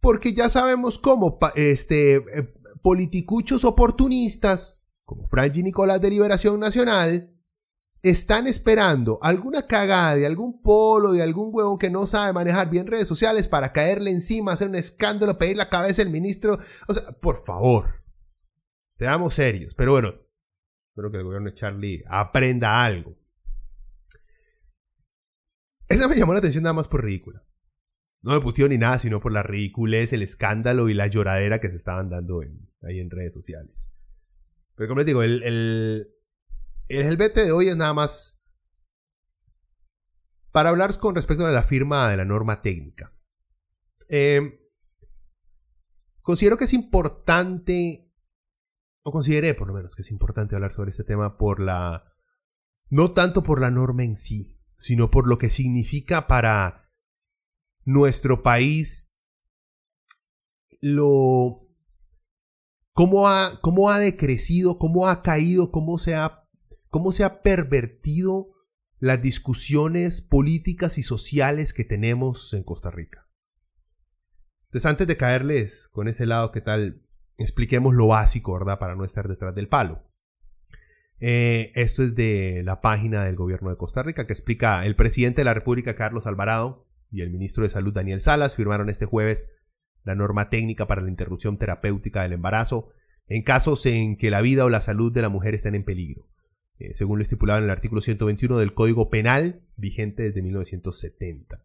Porque 0.00 0.32
ya 0.32 0.48
sabemos 0.48 0.98
cómo 0.98 1.38
este, 1.56 2.16
eh, 2.16 2.54
politicuchos 2.82 3.64
oportunistas, 3.64 4.80
como 5.04 5.26
Franji 5.26 5.62
Nicolás 5.62 6.00
de 6.00 6.10
Liberación 6.10 6.60
Nacional, 6.60 7.32
están 8.02 8.46
esperando 8.46 9.18
alguna 9.22 9.66
cagada 9.66 10.14
de 10.14 10.26
algún 10.26 10.62
polo, 10.62 11.10
de 11.10 11.22
algún 11.22 11.50
huevón 11.52 11.78
que 11.78 11.90
no 11.90 12.06
sabe 12.06 12.32
manejar 12.32 12.70
bien 12.70 12.86
redes 12.86 13.08
sociales 13.08 13.48
para 13.48 13.72
caerle 13.72 14.12
encima, 14.12 14.52
hacer 14.52 14.68
un 14.68 14.76
escándalo, 14.76 15.38
pedir 15.38 15.56
la 15.56 15.68
cabeza 15.68 16.02
del 16.02 16.12
ministro. 16.12 16.60
O 16.86 16.94
sea, 16.94 17.10
por 17.20 17.44
favor, 17.44 18.04
seamos 18.94 19.34
serios. 19.34 19.74
Pero 19.74 19.92
bueno, 19.92 20.14
Espero 20.96 21.10
que 21.10 21.18
el 21.18 21.24
gobierno 21.24 21.50
de 21.50 21.54
Charlie 21.54 22.04
aprenda 22.08 22.82
algo. 22.82 23.18
Esa 25.88 26.08
me 26.08 26.16
llamó 26.16 26.32
la 26.32 26.38
atención 26.38 26.64
nada 26.64 26.72
más 26.72 26.88
por 26.88 27.04
ridícula. 27.04 27.46
No 28.22 28.32
me 28.32 28.40
putió 28.40 28.66
ni 28.66 28.78
nada, 28.78 28.98
sino 28.98 29.20
por 29.20 29.30
la 29.30 29.42
ridiculez, 29.42 30.14
el 30.14 30.22
escándalo 30.22 30.88
y 30.88 30.94
la 30.94 31.06
lloradera 31.06 31.60
que 31.60 31.68
se 31.68 31.76
estaban 31.76 32.08
dando 32.08 32.40
ahí 32.80 32.98
en 32.98 33.10
redes 33.10 33.34
sociales. 33.34 33.86
Pero 34.74 34.88
como 34.88 35.00
les 35.00 35.06
digo, 35.06 35.22
el, 35.22 35.42
el, 35.42 36.14
el 36.88 37.16
de 37.18 37.52
hoy 37.52 37.68
es 37.68 37.76
nada 37.76 37.92
más 37.92 38.42
para 40.50 40.70
hablar 40.70 40.98
con 40.98 41.14
respecto 41.14 41.44
a 41.44 41.50
la 41.50 41.62
firma 41.62 42.10
de 42.10 42.16
la 42.16 42.24
norma 42.24 42.62
técnica. 42.62 43.12
Eh, 44.08 44.66
considero 46.22 46.56
que 46.56 46.64
es 46.64 46.72
importante 46.72 48.05
o 49.08 49.12
consideré 49.12 49.54
por 49.54 49.68
lo 49.68 49.74
menos 49.74 49.94
que 49.94 50.02
es 50.02 50.10
importante 50.10 50.56
hablar 50.56 50.72
sobre 50.72 50.90
este 50.90 51.04
tema 51.04 51.38
por 51.38 51.60
la... 51.60 52.12
no 52.88 53.12
tanto 53.12 53.44
por 53.44 53.60
la 53.60 53.70
norma 53.70 54.02
en 54.02 54.16
sí, 54.16 54.60
sino 54.78 55.12
por 55.12 55.28
lo 55.28 55.38
que 55.38 55.48
significa 55.48 56.26
para 56.26 56.90
nuestro 57.84 58.42
país 58.42 59.16
lo... 60.80 61.68
cómo 62.90 63.28
ha, 63.28 63.60
cómo 63.60 63.90
ha 63.90 64.00
decrecido, 64.00 64.76
cómo 64.76 65.06
ha 65.06 65.22
caído, 65.22 65.70
cómo 65.70 65.98
se 65.98 66.16
ha, 66.16 66.44
cómo 66.88 67.12
se 67.12 67.22
ha 67.22 67.42
pervertido 67.42 68.48
las 68.98 69.22
discusiones 69.22 70.20
políticas 70.20 70.98
y 70.98 71.04
sociales 71.04 71.72
que 71.72 71.84
tenemos 71.84 72.52
en 72.54 72.64
Costa 72.64 72.90
Rica. 72.90 73.28
Entonces, 74.64 74.86
antes 74.86 75.06
de 75.06 75.16
caerles 75.16 75.88
con 75.92 76.08
ese 76.08 76.26
lado, 76.26 76.50
¿qué 76.50 76.60
tal? 76.60 77.05
Expliquemos 77.38 77.94
lo 77.94 78.08
básico, 78.08 78.54
¿verdad? 78.54 78.78
Para 78.78 78.94
no 78.96 79.04
estar 79.04 79.28
detrás 79.28 79.54
del 79.54 79.68
palo. 79.68 80.02
Eh, 81.18 81.72
esto 81.74 82.02
es 82.02 82.14
de 82.14 82.62
la 82.64 82.80
página 82.80 83.24
del 83.24 83.36
gobierno 83.36 83.70
de 83.70 83.76
Costa 83.76 84.02
Rica 84.02 84.26
que 84.26 84.32
explica 84.32 84.84
el 84.84 84.96
presidente 84.96 85.40
de 85.40 85.46
la 85.46 85.54
República, 85.54 85.96
Carlos 85.96 86.26
Alvarado, 86.26 86.86
y 87.10 87.22
el 87.22 87.30
ministro 87.30 87.62
de 87.62 87.70
Salud, 87.70 87.94
Daniel 87.94 88.20
Salas, 88.20 88.56
firmaron 88.56 88.88
este 88.90 89.06
jueves 89.06 89.52
la 90.04 90.14
norma 90.14 90.50
técnica 90.50 90.86
para 90.86 91.02
la 91.02 91.10
interrupción 91.10 91.58
terapéutica 91.58 92.22
del 92.22 92.34
embarazo 92.34 92.90
en 93.28 93.42
casos 93.42 93.84
en 93.86 94.16
que 94.16 94.30
la 94.30 94.40
vida 94.40 94.64
o 94.64 94.68
la 94.68 94.80
salud 94.80 95.12
de 95.12 95.22
la 95.22 95.28
mujer 95.28 95.54
estén 95.54 95.74
en 95.74 95.84
peligro. 95.84 96.28
eh, 96.78 96.92
según 96.92 97.18
lo 97.18 97.22
estipulado 97.22 97.58
en 97.58 97.64
el 97.64 97.70
artículo 97.70 98.02
121 98.02 98.58
del 98.58 98.74
Código 98.74 99.08
Penal, 99.08 99.62
vigente 99.76 100.24
desde 100.24 100.42
1970. 100.42 101.64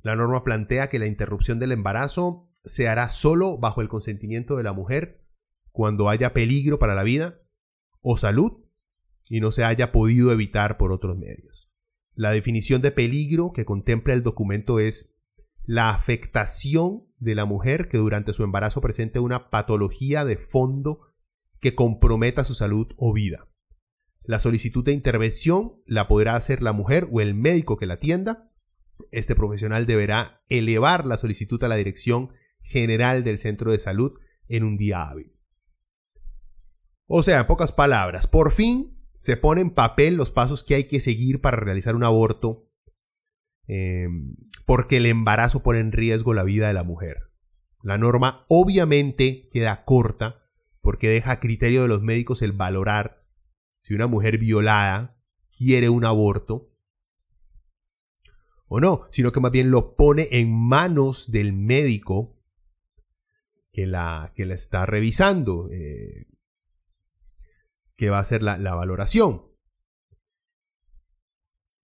La 0.00 0.16
norma 0.16 0.44
plantea 0.44 0.88
que 0.88 0.98
la 0.98 1.06
interrupción 1.06 1.58
del 1.58 1.72
embarazo 1.72 2.48
se 2.66 2.88
hará 2.88 3.08
solo 3.08 3.58
bajo 3.58 3.80
el 3.80 3.88
consentimiento 3.88 4.56
de 4.56 4.64
la 4.64 4.72
mujer 4.72 5.24
cuando 5.70 6.08
haya 6.08 6.34
peligro 6.34 6.78
para 6.78 6.94
la 6.94 7.04
vida 7.04 7.40
o 8.02 8.16
salud 8.16 8.64
y 9.28 9.40
no 9.40 9.52
se 9.52 9.64
haya 9.64 9.92
podido 9.92 10.32
evitar 10.32 10.76
por 10.76 10.92
otros 10.92 11.16
medios. 11.16 11.70
La 12.14 12.32
definición 12.32 12.82
de 12.82 12.90
peligro 12.90 13.52
que 13.52 13.64
contempla 13.64 14.14
el 14.14 14.22
documento 14.22 14.80
es 14.80 15.20
la 15.64 15.90
afectación 15.90 17.04
de 17.18 17.34
la 17.34 17.44
mujer 17.44 17.88
que 17.88 17.98
durante 17.98 18.32
su 18.32 18.42
embarazo 18.42 18.80
presente 18.80 19.20
una 19.20 19.48
patología 19.48 20.24
de 20.24 20.36
fondo 20.36 21.00
que 21.60 21.74
comprometa 21.74 22.42
su 22.44 22.54
salud 22.54 22.88
o 22.96 23.12
vida. 23.12 23.48
La 24.22 24.38
solicitud 24.40 24.84
de 24.84 24.92
intervención 24.92 25.82
la 25.86 26.08
podrá 26.08 26.34
hacer 26.34 26.62
la 26.62 26.72
mujer 26.72 27.08
o 27.12 27.20
el 27.20 27.34
médico 27.34 27.76
que 27.76 27.86
la 27.86 27.94
atienda. 27.94 28.50
Este 29.12 29.36
profesional 29.36 29.86
deberá 29.86 30.42
elevar 30.48 31.06
la 31.06 31.16
solicitud 31.16 31.62
a 31.62 31.68
la 31.68 31.76
Dirección 31.76 32.32
General 32.66 33.24
del 33.24 33.38
Centro 33.38 33.70
de 33.70 33.78
Salud 33.78 34.12
en 34.48 34.64
un 34.64 34.76
día 34.76 35.08
hábil. 35.08 35.32
O 37.06 37.22
sea, 37.22 37.40
en 37.40 37.46
pocas 37.46 37.72
palabras, 37.72 38.26
por 38.26 38.50
fin 38.50 38.98
se 39.18 39.36
pone 39.36 39.60
en 39.60 39.70
papel 39.70 40.16
los 40.16 40.30
pasos 40.30 40.64
que 40.64 40.74
hay 40.74 40.84
que 40.84 41.00
seguir 41.00 41.40
para 41.40 41.56
realizar 41.56 41.94
un 41.94 42.04
aborto 42.04 42.68
em, 43.66 44.36
porque 44.66 44.98
el 44.98 45.06
embarazo 45.06 45.62
pone 45.62 45.78
en 45.78 45.92
riesgo 45.92 46.34
la 46.34 46.42
vida 46.42 46.66
de 46.66 46.74
la 46.74 46.82
mujer. 46.82 47.30
La 47.82 47.98
norma 47.98 48.44
obviamente 48.48 49.48
queda 49.52 49.84
corta 49.84 50.42
porque 50.80 51.08
deja 51.08 51.32
a 51.32 51.40
criterio 51.40 51.82
de 51.82 51.88
los 51.88 52.02
médicos 52.02 52.42
el 52.42 52.52
valorar 52.52 53.24
si 53.78 53.94
una 53.94 54.08
mujer 54.08 54.38
violada 54.38 55.16
quiere 55.56 55.88
un 55.88 56.04
aborto 56.04 56.72
o 58.68 58.80
no, 58.80 59.06
sino 59.10 59.30
que 59.30 59.40
más 59.40 59.52
bien 59.52 59.70
lo 59.70 59.94
pone 59.94 60.26
en 60.32 60.52
manos 60.52 61.30
del 61.30 61.52
médico 61.52 62.35
que 63.76 63.86
la, 63.86 64.32
que 64.34 64.46
la 64.46 64.54
está 64.54 64.86
revisando, 64.86 65.68
eh, 65.70 66.28
que 67.94 68.08
va 68.08 68.16
a 68.16 68.22
hacer 68.22 68.42
la, 68.42 68.56
la 68.56 68.74
valoración. 68.74 69.42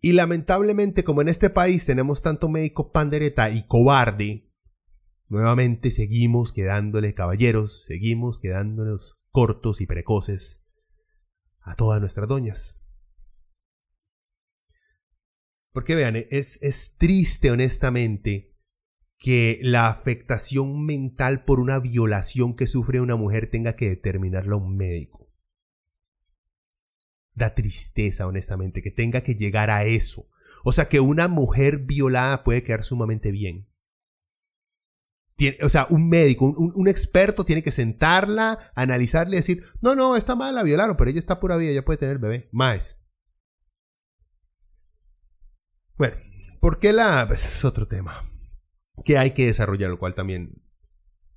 Y 0.01 0.13
lamentablemente, 0.13 1.05
como 1.05 1.21
en 1.21 1.29
este 1.29 1.51
país 1.51 1.85
tenemos 1.85 2.23
tanto 2.23 2.49
médico 2.49 2.93
pandereta 2.93 3.51
y 3.51 3.67
cobarde, 3.67 4.51
nuevamente 5.29 5.91
seguimos 5.91 6.55
quedándole 6.55 7.13
caballeros, 7.13 7.85
seguimos 7.85 8.41
quedándonos 8.41 9.21
cortos 9.29 9.83
y 9.83 9.87
precoces 9.87 10.65
a 11.61 11.77
todas 11.77 12.01
nuestras 12.01 12.27
doñas. 12.27 12.83
Porque 15.73 15.95
vean, 15.95 16.17
es, 16.31 16.59
es 16.63 16.97
triste 16.97 17.51
honestamente 17.51 18.52
que 19.23 19.61
la 19.63 19.87
afectación 19.87 20.85
mental 20.85 21.45
por 21.45 21.61
una 21.61 21.79
violación 21.79 22.57
que 22.57 22.67
sufre 22.67 23.01
una 23.01 23.15
mujer 23.15 23.49
tenga 23.49 23.77
que 23.77 23.89
determinarla 23.89 24.57
un 24.57 24.77
médico 24.77 25.23
da 27.35 27.55
tristeza, 27.55 28.27
honestamente, 28.27 28.83
que 28.83 28.91
tenga 28.91 29.23
que 29.23 29.37
llegar 29.37 29.71
a 29.71 29.85
eso. 29.85 30.29
O 30.65 30.73
sea, 30.73 30.89
que 30.89 31.01
una 31.01 31.29
mujer 31.29 31.79
violada 31.79 32.45
puede 32.45 32.63
quedar 32.63 32.85
sumamente 32.85 33.31
bien. 33.31 33.69
o 35.63 35.69
sea, 35.69 35.87
un 35.89 36.09
médico, 36.09 36.47
un, 36.47 36.89
experto 36.89 37.45
tiene 37.45 37.63
que 37.63 37.73
sentarla, 37.73 38.73
analizarle 38.75 39.37
y 39.37 39.39
decir, 39.39 39.65
no, 39.81 39.95
no, 39.95 40.17
está 40.17 40.35
mal, 40.35 40.55
la 40.55 40.63
violaron, 40.63 40.97
pero 40.97 41.11
ella 41.11 41.21
está 41.21 41.41
pura 41.41 41.57
vida, 41.57 41.71
ella 41.71 41.85
puede 41.85 41.99
tener 41.99 42.19
bebé. 42.19 42.49
Más. 42.53 43.03
Bueno, 45.97 46.17
¿por 46.61 46.79
qué 46.79 46.93
la...? 46.93 47.25
Pues, 47.29 47.45
es 47.45 47.65
otro 47.65 47.87
tema 47.89 48.21
que 49.03 49.19
hay 49.19 49.33
que 49.33 49.47
desarrollar, 49.47 49.91
lo 49.91 49.99
cual 49.99 50.15
también 50.15 50.63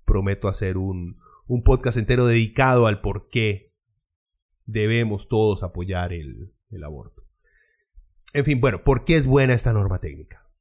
prometo 0.05 0.47
hacer 0.47 0.77
un, 0.77 1.17
un 1.47 1.63
podcast 1.63 1.97
entero 1.97 2.25
dedicado 2.25 2.87
al 2.87 3.01
por 3.01 3.29
qué 3.29 3.75
debemos 4.65 5.27
todos 5.27 5.63
apoyar 5.63 6.13
el, 6.13 6.53
aborto. 6.83 7.23
En 8.33 8.43
fin, 8.43 8.59
bueno, 8.59 8.83
¿por 8.83 9.05
qué 9.05 9.15
es 9.15 9.27
buena 9.27 9.53
esta 9.53 9.71
norma 9.71 9.99
técnica? 9.99 10.51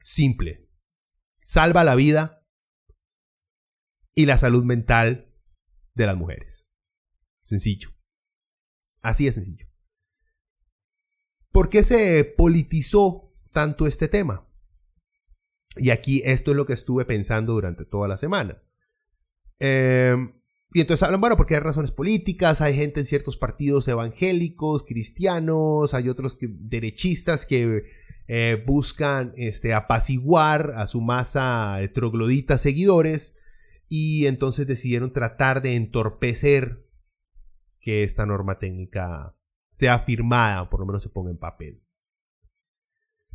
Simple. 0.00 0.68
Salva 1.40 1.84
la 1.84 1.94
vida 1.94 2.44
y 4.14 4.26
la 4.26 4.36
salud 4.36 4.64
mental 4.64 5.32
de 5.94 6.06
las 6.06 6.16
mujeres. 6.16 6.68
Sencillo. 7.42 7.90
Así 9.00 9.26
de 9.26 9.32
sencillo. 9.32 9.66
¿Por 11.52 11.68
qué 11.68 11.82
se 11.82 12.24
politizó 12.24 13.32
tanto 13.52 13.86
este 13.86 14.08
tema? 14.08 14.47
Y 15.78 15.90
aquí 15.90 16.22
esto 16.24 16.50
es 16.50 16.56
lo 16.56 16.66
que 16.66 16.72
estuve 16.72 17.04
pensando 17.04 17.54
durante 17.54 17.84
toda 17.84 18.08
la 18.08 18.16
semana. 18.16 18.62
Eh, 19.60 20.16
y 20.72 20.80
entonces 20.80 21.02
hablan, 21.02 21.20
bueno, 21.20 21.36
porque 21.36 21.54
hay 21.54 21.60
razones 21.60 21.90
políticas, 21.90 22.60
hay 22.60 22.74
gente 22.74 23.00
en 23.00 23.06
ciertos 23.06 23.38
partidos 23.38 23.88
evangélicos, 23.88 24.84
cristianos, 24.84 25.94
hay 25.94 26.10
otros 26.10 26.36
derechistas 26.40 27.46
que 27.46 27.84
eh, 28.26 28.62
buscan 28.66 29.32
este, 29.36 29.72
apaciguar 29.72 30.74
a 30.76 30.86
su 30.86 31.00
masa 31.00 31.76
de 31.80 31.88
trogloditas 31.88 32.60
seguidores 32.60 33.38
y 33.88 34.26
entonces 34.26 34.66
decidieron 34.66 35.14
tratar 35.14 35.62
de 35.62 35.76
entorpecer 35.76 36.86
que 37.80 38.02
esta 38.02 38.26
norma 38.26 38.58
técnica 38.58 39.34
sea 39.70 40.00
firmada, 40.00 40.62
o 40.62 40.70
por 40.70 40.80
lo 40.80 40.86
menos 40.86 41.02
se 41.02 41.08
ponga 41.08 41.30
en 41.30 41.38
papel. 41.38 41.82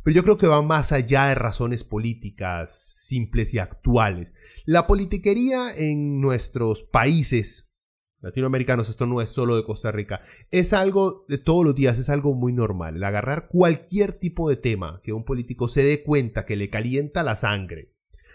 Pero 0.04 0.16
yo 0.16 0.22
creo 0.22 0.38
que 0.38 0.46
va 0.46 0.60
más 0.60 0.92
allá 0.92 1.28
de 1.28 1.34
razones 1.34 1.82
políticas 1.82 2.78
simples 3.00 3.54
y 3.54 3.58
actuales. 3.58 4.34
La 4.66 4.86
politiquería 4.86 5.74
en 5.74 6.20
nuestros 6.20 6.82
países 6.82 7.74
latinoamericanos, 8.20 8.88
esto 8.88 9.06
no 9.06 9.20
es 9.20 9.30
solo 9.30 9.56
de 9.56 9.64
Costa 9.64 9.92
Rica, 9.92 10.20
es 10.50 10.72
algo 10.72 11.24
de 11.28 11.38
todos 11.38 11.64
los 11.64 11.74
días, 11.74 11.98
es 11.98 12.10
algo 12.10 12.34
muy 12.34 12.52
normal. 12.52 12.96
El 12.96 13.04
agarrar 13.04 13.48
cualquier 13.48 14.12
tipo 14.12 14.48
de 14.48 14.56
tema 14.56 15.00
que 15.02 15.12
un 15.12 15.24
político 15.24 15.68
se 15.68 15.82
dé 15.82 16.02
cuenta 16.02 16.44
que 16.44 16.56
le 16.56 16.68
calienta 16.70 17.22
la 17.22 17.36
sangre 17.36 17.94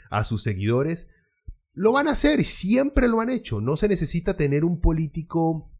a 0.10 0.24
sus 0.24 0.42
seguidores, 0.42 1.10
lo 1.74 1.92
van 1.92 2.08
a 2.08 2.12
hacer 2.12 2.44
siempre 2.44 3.08
lo 3.08 3.22
han 3.22 3.30
hecho. 3.30 3.62
No 3.62 3.78
se 3.78 3.88
necesita 3.88 4.36
tener 4.36 4.66
un 4.66 4.82
político 4.82 5.72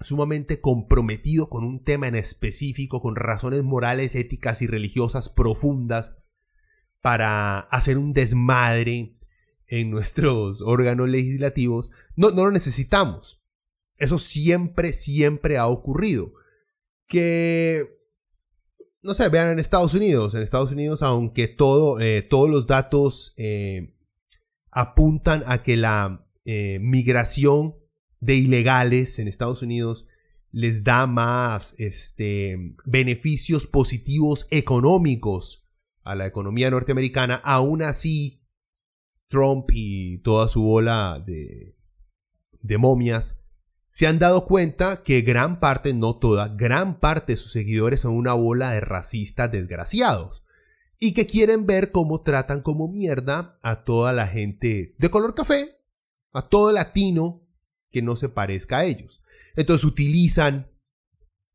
sumamente 0.00 0.60
comprometido 0.60 1.48
con 1.48 1.64
un 1.64 1.82
tema 1.82 2.08
en 2.08 2.14
específico, 2.14 3.00
con 3.00 3.16
razones 3.16 3.62
morales, 3.62 4.14
éticas 4.14 4.62
y 4.62 4.66
religiosas 4.66 5.28
profundas, 5.28 6.16
para 7.00 7.60
hacer 7.60 7.98
un 7.98 8.12
desmadre 8.12 9.16
en 9.68 9.90
nuestros 9.90 10.60
órganos 10.60 11.08
legislativos, 11.08 11.90
no, 12.16 12.30
no 12.30 12.46
lo 12.46 12.50
necesitamos. 12.50 13.40
Eso 13.96 14.18
siempre, 14.18 14.92
siempre 14.92 15.56
ha 15.56 15.66
ocurrido. 15.66 16.32
Que, 17.06 18.00
no 19.02 19.14
sé, 19.14 19.28
vean 19.28 19.50
en 19.50 19.58
Estados 19.58 19.94
Unidos, 19.94 20.34
en 20.34 20.42
Estados 20.42 20.72
Unidos, 20.72 21.02
aunque 21.02 21.48
todo, 21.48 22.00
eh, 22.00 22.22
todos 22.22 22.50
los 22.50 22.66
datos 22.66 23.34
eh, 23.36 23.94
apuntan 24.70 25.44
a 25.46 25.62
que 25.62 25.76
la 25.76 26.26
eh, 26.44 26.78
migración 26.80 27.76
de 28.20 28.36
ilegales 28.36 29.18
en 29.18 29.28
Estados 29.28 29.62
Unidos 29.62 30.06
les 30.52 30.84
da 30.84 31.06
más 31.06 31.74
este, 31.78 32.74
beneficios 32.84 33.66
positivos 33.66 34.46
económicos 34.50 35.66
a 36.02 36.14
la 36.14 36.26
economía 36.26 36.70
norteamericana, 36.70 37.34
aún 37.34 37.82
así 37.82 38.42
Trump 39.28 39.68
y 39.72 40.18
toda 40.18 40.48
su 40.48 40.70
ola 40.70 41.22
de, 41.24 41.76
de 42.62 42.78
momias 42.78 43.44
se 43.88 44.06
han 44.06 44.18
dado 44.18 44.46
cuenta 44.46 45.02
que 45.02 45.22
gran 45.22 45.58
parte, 45.58 45.94
no 45.94 46.18
toda, 46.18 46.48
gran 46.48 47.00
parte 47.00 47.32
de 47.32 47.36
sus 47.36 47.52
seguidores 47.52 48.00
son 48.00 48.12
una 48.14 48.34
bola 48.34 48.72
de 48.72 48.80
racistas 48.80 49.50
desgraciados 49.50 50.44
y 50.98 51.14
que 51.14 51.26
quieren 51.26 51.66
ver 51.66 51.90
cómo 51.90 52.22
tratan 52.22 52.62
como 52.62 52.88
mierda 52.88 53.58
a 53.62 53.84
toda 53.84 54.12
la 54.12 54.26
gente 54.26 54.94
de 54.98 55.10
color 55.10 55.34
café, 55.34 55.78
a 56.32 56.42
todo 56.48 56.72
latino 56.72 57.45
que 57.90 58.02
no 58.02 58.16
se 58.16 58.28
parezca 58.28 58.78
a 58.78 58.84
ellos. 58.84 59.22
Entonces 59.54 59.84
utilizan 59.84 60.68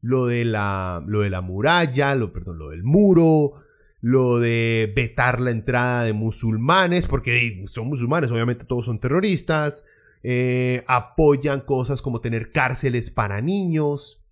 lo 0.01 0.25
de 0.25 0.45
la, 0.45 1.03
lo 1.05 1.21
de 1.21 1.29
la 1.29 1.41
muralla, 1.41 2.15
lo, 2.15 2.33
perdón, 2.33 2.57
lo 2.57 2.69
del 2.69 2.83
muro, 2.83 3.61
lo 4.01 4.39
de 4.39 4.91
vetar 4.95 5.39
la 5.39 5.51
entrada 5.51 6.03
de 6.03 6.13
musulmanes, 6.13 7.05
porque 7.05 7.63
son 7.67 7.87
musulmanes, 7.87 8.31
obviamente 8.31 8.65
todos 8.65 8.85
son 8.85 8.99
terroristas, 8.99 9.85
eh, 10.23 10.83
apoyan 10.87 11.61
cosas 11.61 12.01
como 12.01 12.19
tener 12.19 12.51
cárceles 12.51 13.11
para 13.11 13.41
niños, 13.41 14.25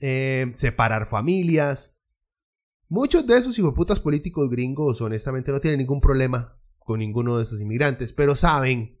eh, 0.00 0.50
separar 0.54 1.08
familias. 1.08 2.02
Muchos 2.88 3.26
de 3.26 3.36
esos 3.36 3.58
putas 3.74 4.00
políticos 4.00 4.50
gringos 4.50 5.00
honestamente 5.00 5.52
no 5.52 5.60
tienen 5.60 5.78
ningún 5.78 6.00
problema 6.00 6.58
con 6.78 6.98
ninguno 6.98 7.36
de 7.36 7.44
esos 7.44 7.60
inmigrantes, 7.60 8.12
pero 8.12 8.34
saben 8.34 8.97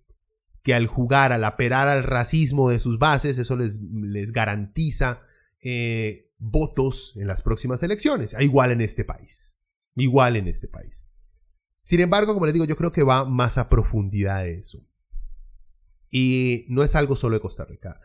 que 0.68 0.74
al 0.74 0.86
jugar, 0.86 1.32
al 1.32 1.44
aperar 1.44 1.88
al 1.88 2.04
racismo 2.04 2.68
de 2.68 2.78
sus 2.78 2.98
bases, 2.98 3.38
eso 3.38 3.56
les, 3.56 3.80
les 3.80 4.32
garantiza 4.32 5.22
eh, 5.62 6.30
votos 6.36 7.16
en 7.16 7.26
las 7.26 7.40
próximas 7.40 7.82
elecciones, 7.82 8.36
igual 8.38 8.72
en 8.72 8.82
este 8.82 9.02
país. 9.02 9.56
Igual 9.96 10.36
en 10.36 10.46
este 10.46 10.68
país. 10.68 11.06
Sin 11.80 12.00
embargo, 12.00 12.34
como 12.34 12.44
les 12.44 12.52
digo, 12.52 12.66
yo 12.66 12.76
creo 12.76 12.92
que 12.92 13.02
va 13.02 13.24
más 13.24 13.56
a 13.56 13.70
profundidad 13.70 14.42
de 14.42 14.58
eso. 14.58 14.86
Y 16.10 16.66
no 16.68 16.82
es 16.82 16.94
algo 16.96 17.16
solo 17.16 17.36
de 17.36 17.40
Costa 17.40 17.64
Rica. 17.64 17.98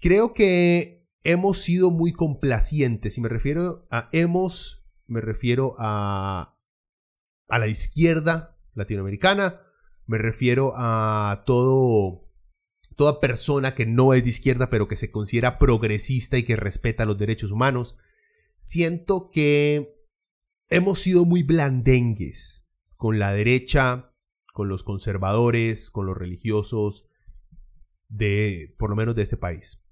Creo 0.00 0.34
que 0.34 1.08
hemos 1.22 1.58
sido 1.58 1.92
muy 1.92 2.12
complacientes. 2.12 3.18
Y 3.18 3.20
me 3.20 3.28
refiero 3.28 3.86
a 3.92 4.08
hemos, 4.10 4.84
me 5.06 5.20
refiero 5.20 5.76
a, 5.78 6.58
a 7.48 7.58
la 7.60 7.68
izquierda 7.68 8.58
latinoamericana. 8.74 9.60
Me 10.08 10.18
refiero 10.18 10.72
a 10.74 11.44
todo 11.46 12.24
toda 12.96 13.20
persona 13.20 13.74
que 13.74 13.86
no 13.86 14.14
es 14.14 14.24
de 14.24 14.30
izquierda 14.30 14.70
pero 14.70 14.88
que 14.88 14.96
se 14.96 15.10
considera 15.12 15.58
progresista 15.58 16.36
y 16.38 16.42
que 16.42 16.56
respeta 16.56 17.04
los 17.04 17.18
derechos 17.18 17.52
humanos. 17.52 17.98
Siento 18.56 19.30
que 19.30 19.94
hemos 20.68 21.00
sido 21.00 21.24
muy 21.24 21.42
blandengues 21.42 22.74
con 22.96 23.18
la 23.18 23.32
derecha, 23.32 24.12
con 24.52 24.68
los 24.68 24.82
conservadores, 24.82 25.90
con 25.90 26.06
los 26.06 26.16
religiosos 26.16 27.10
de, 28.08 28.74
por 28.78 28.90
lo 28.90 28.96
menos 28.96 29.14
de 29.14 29.22
este 29.22 29.36
país. 29.36 29.84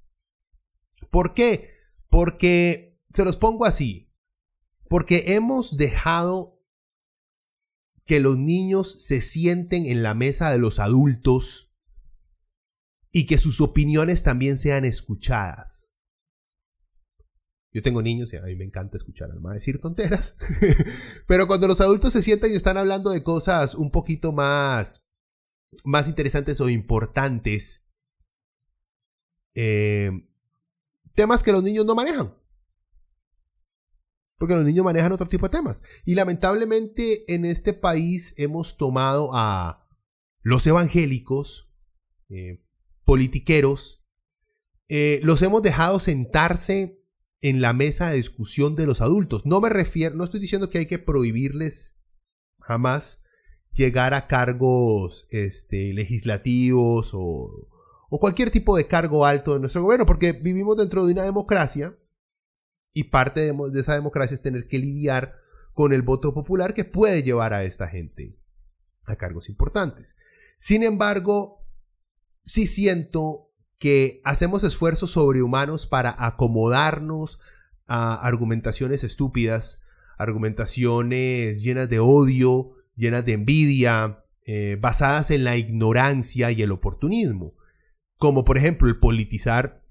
¿Por 1.11 1.35
qué? 1.35 1.71
Porque, 2.09 2.99
se 3.11 3.25
los 3.25 3.37
pongo 3.37 3.67
así, 3.67 4.11
porque 4.89 5.35
hemos 5.35 5.77
dejado 5.77 6.56
que 8.07 8.21
los 8.21 8.39
niños 8.39 8.95
se 8.99 9.21
sienten 9.21 9.85
en 9.85 10.03
la 10.03 10.15
mesa 10.15 10.51
de 10.51 10.59
los 10.59 10.79
adultos 10.79 11.75
y 13.13 13.27
que 13.27 13.37
sus 13.37 13.61
opiniones 13.61 14.23
también 14.23 14.57
sean 14.57 14.85
escuchadas. 14.85 15.93
Yo 17.73 17.83
tengo 17.83 18.01
niños 18.01 18.33
y 18.33 18.37
a 18.37 18.43
mí 18.43 18.55
me 18.57 18.65
encanta 18.65 18.97
escuchar 18.97 19.31
a 19.31 19.35
mamá 19.35 19.53
decir 19.53 19.81
tonteras. 19.81 20.39
Pero 21.27 21.47
cuando 21.47 21.67
los 21.69 21.81
adultos 21.81 22.13
se 22.13 22.23
sientan 22.23 22.53
y 22.53 22.55
están 22.55 22.79
hablando 22.79 23.11
de 23.11 23.23
cosas 23.23 23.75
un 23.75 23.91
poquito 23.91 24.33
más, 24.33 25.11
más 25.85 26.09
interesantes 26.09 26.61
o 26.61 26.71
importantes, 26.71 27.93
eh, 29.55 30.11
temas 31.15 31.43
que 31.43 31.53
los 31.53 31.63
niños 31.63 31.85
no 31.85 31.95
manejan. 31.95 32.35
Porque 34.39 34.55
los 34.55 34.65
niños 34.65 34.85
manejan 34.85 35.13
otro 35.13 35.29
tipo 35.29 35.47
de 35.49 35.57
temas. 35.57 35.83
Y 36.05 36.15
lamentablemente 36.15 37.33
en 37.33 37.45
este 37.45 37.73
país 37.73 38.35
hemos 38.39 38.77
tomado 38.77 39.31
a 39.33 39.89
los 40.43 40.67
evangélicos, 40.67 41.73
eh, 42.29 42.63
politiqueros, 43.05 44.07
eh, 44.89 45.21
los 45.23 45.43
hemos 45.43 45.63
dejado 45.63 45.99
sentarse 46.01 47.03
en 47.41 47.61
la 47.61 47.73
mesa 47.73 48.11
de 48.11 48.17
discusión 48.17 48.77
de 48.77 48.87
los 48.87 49.01
adultos. 49.01 49.47
No 49.47 49.61
me 49.61 49.69
refiero, 49.69 50.15
no 50.15 50.25
estoy 50.25 50.41
diciendo 50.41 50.71
que 50.71 50.79
hay 50.79 50.87
que 50.87 50.99
prohibirles 50.99 52.05
jamás 52.61 53.25
llegar 53.73 54.15
a 54.15 54.27
cargos 54.27 55.27
este, 55.31 55.93
legislativos 55.93 57.13
o, 57.15 57.69
o 58.09 58.21
cualquier 58.21 58.51
tipo 58.51 58.77
de 58.77 58.87
cargo 58.87 59.25
alto 59.25 59.55
de 59.55 59.61
nuestro 59.61 59.83
gobierno, 59.83 60.07
porque 60.07 60.33
vivimos 60.33 60.77
dentro 60.77 61.07
de 61.07 61.13
una 61.13 61.25
democracia 61.25 61.97
y 62.97 63.05
parte 63.05 63.53
de, 63.53 63.79
esa 63.79 63.93
democracia 63.93 64.35
es 64.35 64.41
tener 64.41 64.69
que 64.69 64.79
lidiar 64.79 65.35
con 65.75 65.93
el 65.93 66.01
voto 66.01 66.33
popular 66.33 66.73
que 66.73 66.87
puede 66.87 67.23
llevar 67.23 67.53
a 67.53 67.63
esta 67.63 67.89
gente 67.89 68.39
a 69.05 69.17
cargos 69.17 69.51
importantes. 69.51 70.17
Sin 70.57 70.83
embargo, 70.83 71.63
sí 72.43 72.67
siento 72.67 73.51
que 73.79 74.23
hacemos 74.25 74.65
esfuerzos 74.65 75.11
sobrehumanos 75.11 75.87
para 75.87 76.17
acomodarnos 76.17 77.39
a 77.87 78.15
argumentaciones 78.15 79.05
estúpidas, 79.05 79.83
argumentaciones 80.17 81.63
llenas 81.63 81.91
de 81.91 81.99
odio, 82.01 82.77
llenas 82.95 83.27
de 83.27 83.35
envidia, 83.35 84.25
eh, 84.47 84.79
basadas 84.81 85.31
en 85.31 85.45
la 85.45 85.59
ignorancia 85.59 86.51
y 86.51 86.63
el 86.63 86.73
oportunismo 86.73 87.53
como 88.17 88.45
por 88.45 88.57
ejemplo 88.57 88.89
el 88.89 88.99
politizar 88.99 89.83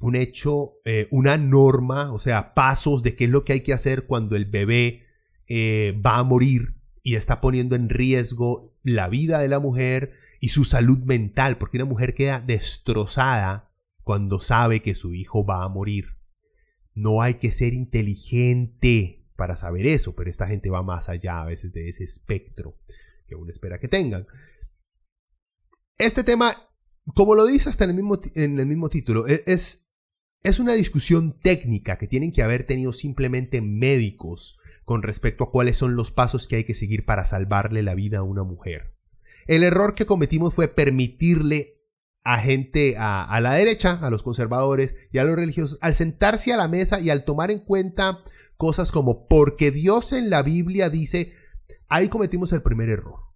un 0.00 0.14
hecho, 0.14 0.80
eh, 0.84 1.08
una 1.10 1.36
norma, 1.36 2.12
o 2.12 2.18
sea, 2.18 2.54
pasos 2.54 3.02
de 3.02 3.16
qué 3.16 3.24
es 3.24 3.30
lo 3.30 3.44
que 3.44 3.54
hay 3.54 3.60
que 3.60 3.72
hacer 3.72 4.06
cuando 4.06 4.36
el 4.36 4.46
bebé 4.46 5.06
eh, 5.46 6.00
va 6.04 6.18
a 6.18 6.22
morir 6.22 6.76
y 7.02 7.16
está 7.16 7.40
poniendo 7.40 7.74
en 7.74 7.88
riesgo 7.88 8.76
la 8.82 9.08
vida 9.08 9.40
de 9.40 9.48
la 9.48 9.58
mujer 9.58 10.12
y 10.40 10.48
su 10.48 10.64
salud 10.64 10.98
mental, 10.98 11.58
porque 11.58 11.78
una 11.78 11.84
mujer 11.84 12.14
queda 12.14 12.40
destrozada 12.40 13.72
cuando 14.04 14.38
sabe 14.38 14.82
que 14.82 14.94
su 14.94 15.14
hijo 15.14 15.44
va 15.44 15.64
a 15.64 15.68
morir. 15.68 16.16
No 16.94 17.20
hay 17.22 17.34
que 17.34 17.50
ser 17.50 17.74
inteligente 17.74 19.26
para 19.36 19.56
saber 19.56 19.86
eso, 19.86 20.14
pero 20.14 20.30
esta 20.30 20.46
gente 20.46 20.70
va 20.70 20.82
más 20.82 21.08
allá 21.08 21.42
a 21.42 21.46
veces 21.46 21.72
de 21.72 21.88
ese 21.88 22.04
espectro 22.04 22.76
que 23.26 23.34
uno 23.34 23.50
espera 23.50 23.78
que 23.78 23.88
tengan. 23.88 24.26
Este 25.96 26.22
tema 26.24 26.54
como 27.14 27.34
lo 27.34 27.46
dice 27.46 27.68
hasta 27.68 27.84
en 27.84 27.90
el 27.90 27.96
mismo, 27.96 28.20
en 28.34 28.58
el 28.58 28.66
mismo 28.66 28.88
título, 28.88 29.26
e, 29.28 29.42
es, 29.46 29.87
es 30.42 30.58
una 30.58 30.74
discusión 30.74 31.38
técnica 31.40 31.98
que 31.98 32.06
tienen 32.06 32.32
que 32.32 32.42
haber 32.42 32.64
tenido 32.64 32.92
simplemente 32.92 33.60
médicos 33.60 34.58
con 34.84 35.02
respecto 35.02 35.44
a 35.44 35.50
cuáles 35.50 35.76
son 35.76 35.96
los 35.96 36.10
pasos 36.10 36.48
que 36.48 36.56
hay 36.56 36.64
que 36.64 36.74
seguir 36.74 37.04
para 37.04 37.24
salvarle 37.24 37.82
la 37.82 37.94
vida 37.94 38.18
a 38.18 38.22
una 38.22 38.44
mujer. 38.44 38.94
El 39.46 39.64
error 39.64 39.94
que 39.94 40.06
cometimos 40.06 40.54
fue 40.54 40.68
permitirle 40.68 41.74
a 42.22 42.38
gente 42.38 42.96
a, 42.98 43.24
a, 43.24 43.40
la 43.40 43.54
derecha, 43.54 43.98
a 44.02 44.10
los 44.10 44.22
conservadores 44.22 44.94
y 45.12 45.18
a 45.18 45.24
los 45.24 45.36
religiosos, 45.36 45.78
al 45.80 45.94
sentarse 45.94 46.52
a 46.52 46.56
la 46.56 46.68
mesa 46.68 47.00
y 47.00 47.10
al 47.10 47.24
tomar 47.24 47.50
en 47.50 47.60
cuenta 47.60 48.22
cosas 48.56 48.92
como 48.92 49.26
porque 49.26 49.70
Dios 49.70 50.12
en 50.12 50.30
la 50.30 50.42
Biblia 50.42 50.90
dice, 50.90 51.34
ahí 51.88 52.08
cometimos 52.08 52.52
el 52.52 52.62
primer 52.62 52.90
error 52.90 53.28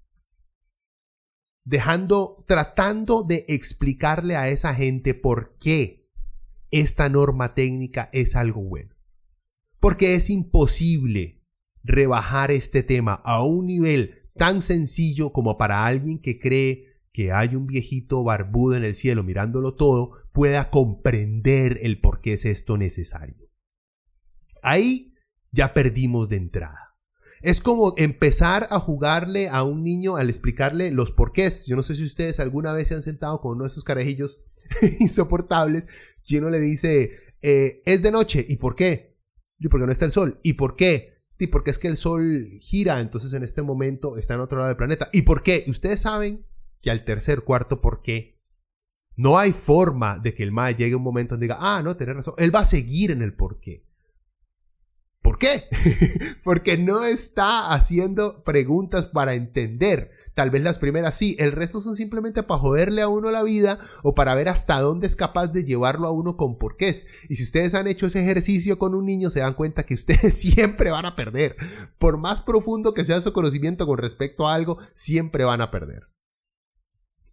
dejando, 1.65 2.45
tratando 2.47 3.23
de 3.23 3.45
explicarle 3.49 4.37
a 4.37 4.49
esa 4.49 4.75
gente 4.75 5.15
por 5.15 5.57
qué 5.59 6.02
esta 6.73 7.09
norma 7.09 7.55
técnica 7.55 8.09
es 8.13 8.35
algo 8.35 8.63
bueno. 8.65 8.97
Porque 9.79 10.15
es 10.15 10.31
imposible 10.31 11.45
rebajar 11.85 12.51
este 12.51 12.83
tema 12.83 13.15
a 13.15 13.45
un 13.45 13.67
nivel 13.67 14.23
tan 14.35 14.63
sencillo 14.63 15.33
como 15.33 15.59
para 15.59 15.85
alguien 15.85 16.19
que 16.19 16.41
cree 16.41 16.87
que 17.13 17.31
hay 17.31 17.55
un 17.55 17.67
viejito 17.67 18.25
barbudo 18.25 18.77
en 18.77 18.85
el 18.85 18.95
cielo 18.95 19.23
mirándolo 19.23 19.75
todo, 19.75 20.13
pueda 20.33 20.71
comprender 20.71 21.79
el 21.83 22.01
por 22.01 22.21
qué 22.21 22.33
es 22.33 22.47
esto 22.47 22.79
necesario. 22.79 23.51
Ahí 24.63 25.15
ya 25.51 25.75
perdimos 25.75 26.31
de 26.31 26.37
entrada. 26.37 26.97
Es 27.43 27.61
como 27.61 27.93
empezar 27.99 28.69
a 28.71 28.79
jugarle 28.79 29.49
a 29.49 29.65
un 29.65 29.83
niño 29.83 30.17
al 30.17 30.31
explicarle 30.31 30.91
los 30.91 31.11
porqués. 31.11 31.67
Yo 31.67 31.77
no 31.77 31.83
sé 31.83 31.97
si 31.97 32.05
ustedes 32.05 32.41
alguna 32.41 32.73
vez 32.73 32.89
se 32.89 32.95
han 32.95 33.03
sentado 33.03 33.41
con 33.41 33.57
uno 33.57 33.65
de 33.65 33.71
esos 33.71 33.85
carajillos 33.85 34.39
insoportables 35.01 35.87
que 36.27 36.39
uno 36.39 36.51
le 36.51 36.61
dice, 36.61 37.13
eh, 37.43 37.83
es 37.85 38.03
de 38.03 38.13
noche, 38.13 38.45
¿y 38.49 38.57
por 38.57 38.75
qué? 38.75 39.19
Y 39.59 39.69
porque 39.69 39.87
no 39.87 39.93
está 39.93 40.05
el 40.05 40.13
sol. 40.13 40.41
¿Y 40.43 40.55
por 40.55 40.77
qué? 40.77 41.23
Y 41.39 41.49
porque 41.49 41.71
es 41.71 41.79
que 41.79 41.89
el 41.89 41.97
sol 41.97 42.47
gira, 42.61 43.01
entonces 43.01 43.33
en 43.33 43.43
este 43.43 43.63
momento 43.63 44.17
está 44.17 44.35
en 44.35 44.41
otro 44.41 44.59
lado 44.59 44.69
del 44.69 44.77
planeta. 44.77 45.09
¿Y 45.13 45.23
por 45.23 45.43
qué? 45.43 45.65
Ustedes 45.67 46.01
saben 46.01 46.47
que 46.81 46.91
al 46.91 47.05
tercer, 47.05 47.43
cuarto, 47.43 47.81
¿por 47.81 48.03
qué? 48.03 48.41
No 49.17 49.39
hay 49.39 49.53
forma 49.53 50.19
de 50.19 50.35
que 50.35 50.43
el 50.43 50.53
MAE 50.53 50.75
llegue 50.75 50.95
un 50.95 51.03
momento 51.03 51.35
donde 51.35 51.47
diga, 51.47 51.59
ah, 51.61 51.83
no, 51.83 51.97
tenés 51.97 52.17
razón. 52.17 52.35
Él 52.39 52.55
va 52.55 52.61
a 52.61 52.65
seguir 52.65 53.11
en 53.11 53.23
el 53.23 53.35
por 53.35 53.61
qué. 53.61 53.87
¿Por 55.21 55.39
qué? 55.39 55.65
Porque 56.45 56.79
no 56.79 57.05
está 57.05 57.73
haciendo 57.73 58.43
preguntas 58.43 59.07
para 59.07 59.35
entender. 59.35 60.11
Tal 60.35 60.51
vez 60.51 60.63
las 60.63 60.79
primeras 60.79 61.17
sí, 61.17 61.37
el 61.39 61.53
resto 61.53 61.81
son 61.81 61.95
simplemente 61.95 62.43
para 62.43 62.61
joderle 62.61 63.03
a 63.03 63.09
uno 63.09 63.31
la 63.31 63.43
vida 63.43 63.79
o 64.03 64.15
para 64.15 64.35
ver 64.35 64.49
hasta 64.49 64.81
dónde 64.81 65.07
es 65.07 65.15
capaz 65.15 65.49
de 65.49 65.65
llevarlo 65.65 66.09
a 66.09 66.13
uno 66.13 66.37
con 66.37 66.57
porqués. 66.57 67.07
Y 67.29 67.37
si 67.37 67.43
ustedes 67.43 67.75
han 67.75 67.87
hecho 67.87 68.07
ese 68.07 68.23
ejercicio 68.23 68.79
con 68.79 68.95
un 68.95 69.05
niño, 69.05 69.29
se 69.29 69.41
dan 69.41 69.55
cuenta 69.55 69.85
que 69.85 69.95
ustedes 69.95 70.35
siempre 70.39 70.91
van 70.91 71.05
a 71.05 71.17
perder. 71.17 71.57
Por 71.99 72.17
más 72.17 72.41
profundo 72.41 72.95
que 72.95 73.05
sea 73.05 73.21
su 73.21 73.33
conocimiento 73.33 73.87
con 73.87 73.99
respecto 73.99 74.49
a 74.49 74.55
algo, 74.55 74.79
siempre 74.95 75.45
van 75.45 75.61
a 75.61 75.71
perder. 75.71 76.13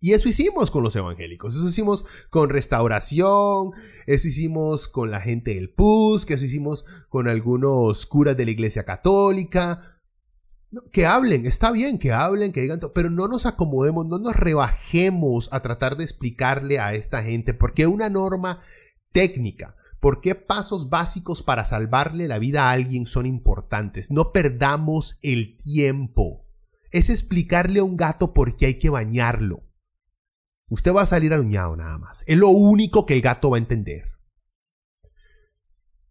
Y 0.02 0.14
eso 0.14 0.30
hicimos 0.30 0.72
con 0.72 0.84
los 0.84 0.96
evangélicos, 0.96 1.56
eso 1.56 1.68
hicimos 1.68 2.06
con 2.30 2.50
restauración, 2.50 3.72
eso 4.08 4.28
hicimos 4.30 4.88
con 4.88 5.12
la 5.12 5.20
gente 5.20 5.56
del 5.56 5.74
PUS, 5.74 6.26
que 6.26 6.36
eso 6.36 6.46
hicimos 6.46 6.86
con 7.10 7.28
algunos 7.28 8.06
curas 8.06 8.38
de 8.38 8.46
la 8.46 8.52
Iglesia 8.52 8.86
Católica. 8.86 9.99
Que 10.92 11.06
hablen, 11.06 11.46
está 11.46 11.72
bien 11.72 11.98
que 11.98 12.12
hablen, 12.12 12.52
que 12.52 12.62
digan, 12.62 12.80
pero 12.94 13.10
no 13.10 13.28
nos 13.28 13.46
acomodemos, 13.46 14.06
no 14.06 14.20
nos 14.20 14.36
rebajemos 14.36 15.52
a 15.52 15.62
tratar 15.62 15.98
de 15.98 16.04
explicarle 16.04 16.80
a 16.80 16.94
esta 16.94 17.24
gente 17.24 17.54
por 17.54 17.74
qué 17.74 17.88
una 17.88 18.10
norma 18.10 18.62
técnica, 19.12 19.76
por 20.00 20.22
qué 20.22 20.36
pasos 20.36 20.90
básicos 20.90 21.42
para 21.42 21.66
salvarle 21.66 22.28
la 22.28 22.38
vida 22.38 22.70
a 22.70 22.72
alguien 22.72 23.08
son 23.08 23.26
importantes. 23.26 24.12
No 24.12 24.32
perdamos 24.32 25.18
el 25.24 25.58
tiempo. 25.58 26.46
Es 26.92 27.10
explicarle 27.10 27.80
a 27.80 27.84
un 27.84 27.98
gato 27.98 28.34
por 28.34 28.56
qué 28.56 28.68
hay 28.68 28.80
que 28.80 28.90
bañarlo 28.90 29.70
Usted 30.70 30.94
va 30.94 31.02
a 31.02 31.08
salir 31.08 31.34
aluñado 31.34 31.76
nada 31.76 31.98
más. 31.98 32.24
Es 32.28 32.38
lo 32.38 32.50
único 32.50 33.06
que 33.06 33.16
el 33.16 33.22
gato 33.22 33.50
va 33.50 33.58
a 33.58 33.60
entender. 33.60 34.04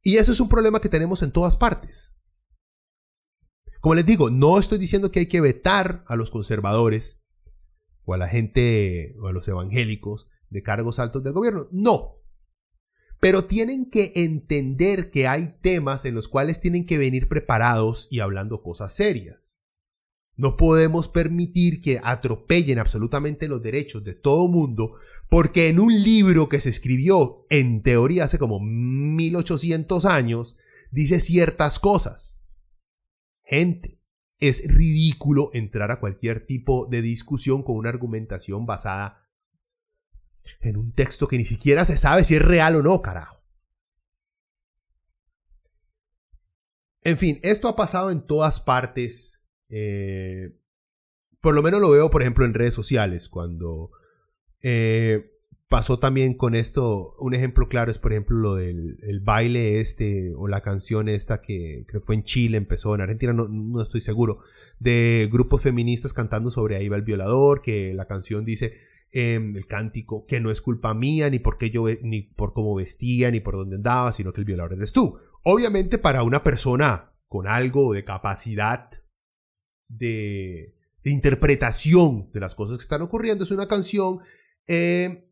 Y 0.02 0.16
eso 0.16 0.32
es 0.32 0.40
un 0.40 0.48
problema 0.48 0.80
que 0.80 0.88
tenemos 0.88 1.22
en 1.22 1.30
todas 1.30 1.56
partes. 1.56 2.17
Como 3.80 3.94
les 3.94 4.06
digo, 4.06 4.30
no 4.30 4.58
estoy 4.58 4.78
diciendo 4.78 5.12
que 5.12 5.20
hay 5.20 5.26
que 5.26 5.40
vetar 5.40 6.04
a 6.06 6.16
los 6.16 6.30
conservadores 6.30 7.22
o 8.04 8.14
a 8.14 8.18
la 8.18 8.28
gente 8.28 9.14
o 9.20 9.28
a 9.28 9.32
los 9.32 9.46
evangélicos 9.48 10.28
de 10.50 10.62
cargos 10.62 10.98
altos 10.98 11.22
del 11.22 11.32
gobierno. 11.32 11.68
No. 11.70 12.16
Pero 13.20 13.44
tienen 13.44 13.90
que 13.90 14.12
entender 14.14 15.10
que 15.10 15.26
hay 15.26 15.56
temas 15.60 16.04
en 16.04 16.14
los 16.14 16.28
cuales 16.28 16.60
tienen 16.60 16.86
que 16.86 16.98
venir 16.98 17.28
preparados 17.28 18.08
y 18.10 18.20
hablando 18.20 18.62
cosas 18.62 18.94
serias. 18.94 19.60
No 20.36 20.56
podemos 20.56 21.08
permitir 21.08 21.82
que 21.82 22.00
atropellen 22.02 22.78
absolutamente 22.78 23.48
los 23.48 23.60
derechos 23.60 24.04
de 24.04 24.14
todo 24.14 24.46
mundo 24.46 24.94
porque 25.28 25.68
en 25.68 25.80
un 25.80 25.92
libro 25.92 26.48
que 26.48 26.60
se 26.60 26.70
escribió 26.70 27.44
en 27.50 27.82
teoría 27.82 28.24
hace 28.24 28.38
como 28.38 28.60
1800 28.60 30.04
años 30.04 30.56
dice 30.92 31.20
ciertas 31.20 31.78
cosas. 31.78 32.37
Gente, 33.48 34.00
es 34.38 34.72
ridículo 34.72 35.50
entrar 35.52 35.90
a 35.90 36.00
cualquier 36.00 36.46
tipo 36.46 36.86
de 36.86 37.02
discusión 37.02 37.62
con 37.62 37.76
una 37.76 37.88
argumentación 37.88 38.66
basada 38.66 39.26
en 40.60 40.76
un 40.76 40.92
texto 40.92 41.26
que 41.26 41.38
ni 41.38 41.44
siquiera 41.44 41.84
se 41.84 41.96
sabe 41.96 42.24
si 42.24 42.36
es 42.36 42.42
real 42.42 42.76
o 42.76 42.82
no, 42.82 43.02
carajo. 43.02 43.42
En 47.02 47.16
fin, 47.16 47.40
esto 47.42 47.68
ha 47.68 47.76
pasado 47.76 48.10
en 48.10 48.26
todas 48.26 48.60
partes 48.60 49.38
eh, 49.68 50.58
por 51.40 51.54
lo 51.54 51.62
menos 51.62 51.80
lo 51.80 51.90
veo, 51.90 52.10
por 52.10 52.22
ejemplo, 52.22 52.44
en 52.44 52.54
redes 52.54 52.74
sociales, 52.74 53.28
cuando 53.28 53.90
eh, 54.62 55.37
pasó 55.68 55.98
también 55.98 56.34
con 56.34 56.54
esto, 56.54 57.14
un 57.18 57.34
ejemplo 57.34 57.68
claro 57.68 57.90
es, 57.90 57.98
por 57.98 58.12
ejemplo, 58.12 58.36
lo 58.36 58.54
del 58.54 58.98
el 59.02 59.20
baile 59.20 59.80
este, 59.80 60.32
o 60.34 60.48
la 60.48 60.62
canción 60.62 61.08
esta 61.08 61.40
que 61.42 61.84
creo 61.86 62.00
que 62.00 62.06
fue 62.06 62.14
en 62.14 62.22
Chile, 62.22 62.56
empezó 62.56 62.94
en 62.94 63.02
Argentina, 63.02 63.32
no, 63.32 63.48
no 63.48 63.82
estoy 63.82 64.00
seguro, 64.00 64.40
de 64.78 65.28
grupos 65.30 65.62
feministas 65.62 66.12
cantando 66.12 66.50
sobre 66.50 66.76
ahí 66.76 66.88
va 66.88 66.96
el 66.96 67.02
violador, 67.02 67.60
que 67.60 67.92
la 67.94 68.06
canción 68.06 68.44
dice, 68.44 68.72
em, 69.12 69.56
el 69.56 69.66
cántico, 69.66 70.24
que 70.26 70.40
no 70.40 70.50
es 70.50 70.60
culpa 70.62 70.94
mía, 70.94 71.28
ni 71.28 71.38
por 71.38 71.58
qué 71.58 71.70
yo, 71.70 71.84
ni 72.02 72.22
por 72.22 72.52
cómo 72.52 72.74
vestía, 72.74 73.30
ni 73.30 73.40
por 73.40 73.56
dónde 73.56 73.76
andaba, 73.76 74.12
sino 74.12 74.32
que 74.32 74.40
el 74.40 74.46
violador 74.46 74.72
eres 74.72 74.92
tú. 74.92 75.18
Obviamente 75.44 75.98
para 75.98 76.22
una 76.22 76.42
persona 76.42 77.12
con 77.28 77.46
algo 77.46 77.92
de 77.92 78.04
capacidad 78.04 78.90
de, 79.88 80.74
interpretación 81.04 82.30
de 82.32 82.40
las 82.40 82.54
cosas 82.54 82.76
que 82.76 82.82
están 82.82 83.00
ocurriendo. 83.00 83.44
Es 83.44 83.50
una 83.50 83.66
canción 83.66 84.18
eh, 84.66 85.27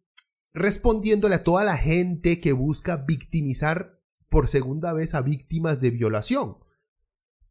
respondiéndole 0.56 1.34
a 1.34 1.44
toda 1.44 1.64
la 1.64 1.76
gente 1.76 2.40
que 2.40 2.52
busca 2.52 2.96
victimizar 2.96 4.00
por 4.30 4.48
segunda 4.48 4.94
vez 4.94 5.14
a 5.14 5.20
víctimas 5.20 5.80
de 5.82 5.90
violación. 5.90 6.56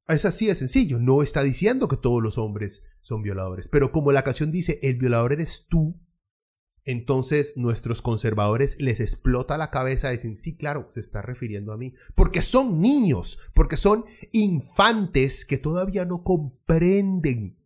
Es 0.08 0.26
así 0.26 0.48
de 0.48 0.56
sencillo. 0.56 1.00
No 1.00 1.22
está 1.22 1.44
diciendo 1.44 1.88
que 1.88 1.98
todos 1.98 2.22
los 2.22 2.40
hombres 2.40 2.90
son 3.02 3.22
violadores. 3.22 3.68
Pero 3.68 3.92
como 3.92 4.12
la 4.12 4.24
canción 4.24 4.52
dice, 4.52 4.80
el 4.82 4.98
violador 4.98 5.34
eres 5.34 5.68
tú, 5.70 6.02
entonces 6.84 7.58
nuestros 7.58 8.02
conservadores 8.02 8.82
les 8.82 9.00
explota 9.00 9.58
la 9.58 9.70
cabeza, 9.70 10.10
dicen, 10.10 10.36
sí, 10.36 10.58
claro, 10.58 10.88
se 10.90 11.00
está 11.00 11.22
refiriendo 11.22 11.74
a 11.74 11.78
mí, 11.78 11.94
porque 12.16 12.42
son 12.42 12.82
niños, 12.82 13.40
porque 13.54 13.78
son 13.78 14.06
infantes 14.32 15.46
que 15.46 15.58
todavía 15.58 16.06
no 16.06 16.24
comprenden 16.24 17.58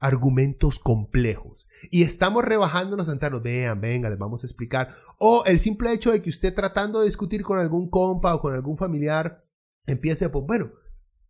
argumentos 0.00 0.78
complejos. 0.78 1.68
Y 1.90 2.02
estamos 2.02 2.44
rebajándonos 2.44 3.08
a 3.08 3.10
sentarnos, 3.10 3.42
vean, 3.42 3.80
venga, 3.80 4.10
les 4.10 4.18
vamos 4.18 4.42
a 4.42 4.46
explicar. 4.46 4.94
O 5.18 5.44
el 5.46 5.58
simple 5.58 5.92
hecho 5.92 6.12
de 6.12 6.22
que 6.22 6.30
usted 6.30 6.54
tratando 6.54 7.00
de 7.00 7.06
discutir 7.06 7.42
con 7.42 7.58
algún 7.58 7.90
compa 7.90 8.34
o 8.34 8.40
con 8.40 8.54
algún 8.54 8.78
familiar, 8.78 9.44
empiece 9.86 10.28
pues, 10.28 10.44
bueno, 10.46 10.70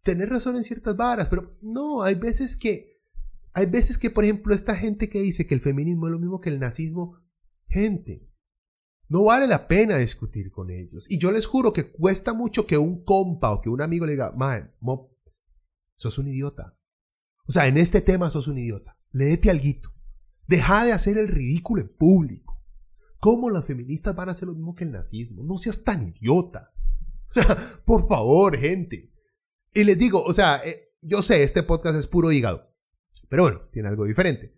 tener 0.02 0.28
razón 0.28 0.56
en 0.56 0.64
ciertas 0.64 0.96
varas, 0.96 1.28
pero 1.28 1.56
no, 1.62 2.02
hay 2.02 2.14
veces 2.14 2.56
que, 2.56 3.02
hay 3.52 3.66
veces 3.66 3.98
que, 3.98 4.10
por 4.10 4.24
ejemplo, 4.24 4.54
esta 4.54 4.74
gente 4.74 5.08
que 5.08 5.20
dice 5.20 5.46
que 5.46 5.54
el 5.54 5.60
feminismo 5.60 6.06
es 6.06 6.12
lo 6.12 6.18
mismo 6.18 6.40
que 6.40 6.50
el 6.50 6.60
nazismo, 6.60 7.18
gente. 7.68 8.26
No 9.08 9.24
vale 9.24 9.46
la 9.46 9.66
pena 9.66 9.96
discutir 9.96 10.50
con 10.50 10.70
ellos. 10.70 11.10
Y 11.10 11.18
yo 11.18 11.32
les 11.32 11.46
juro 11.46 11.72
que 11.72 11.90
cuesta 11.90 12.34
mucho 12.34 12.66
que 12.66 12.76
un 12.76 13.02
compa 13.04 13.50
o 13.50 13.60
que 13.60 13.70
un 13.70 13.80
amigo 13.80 14.04
le 14.04 14.12
diga, 14.12 14.32
man, 14.32 14.74
sos 15.96 16.18
un 16.18 16.28
idiota. 16.28 16.77
O 17.48 17.52
sea, 17.52 17.66
en 17.66 17.78
este 17.78 18.00
tema 18.00 18.30
sos 18.30 18.46
un 18.46 18.58
idiota. 18.58 18.98
Léete 19.12 19.50
alguito. 19.50 19.92
Deja 20.46 20.84
de 20.84 20.92
hacer 20.92 21.16
el 21.16 21.28
ridículo 21.28 21.82
en 21.82 21.88
público. 21.88 22.62
¿Cómo 23.20 23.50
las 23.50 23.66
feministas 23.66 24.14
van 24.14 24.28
a 24.28 24.32
hacer 24.32 24.48
lo 24.48 24.54
mismo 24.54 24.74
que 24.74 24.84
el 24.84 24.92
nazismo? 24.92 25.42
No 25.42 25.56
seas 25.56 25.82
tan 25.82 26.06
idiota. 26.06 26.72
O 27.28 27.30
sea, 27.30 27.56
por 27.84 28.06
favor, 28.06 28.56
gente. 28.56 29.10
Y 29.72 29.84
les 29.84 29.98
digo, 29.98 30.22
o 30.22 30.34
sea, 30.34 30.60
eh, 30.64 30.92
yo 31.00 31.22
sé, 31.22 31.42
este 31.42 31.62
podcast 31.62 31.96
es 31.98 32.06
puro 32.06 32.30
hígado. 32.32 32.70
Pero 33.28 33.44
bueno, 33.44 33.60
tiene 33.72 33.88
algo 33.88 34.04
diferente. 34.04 34.54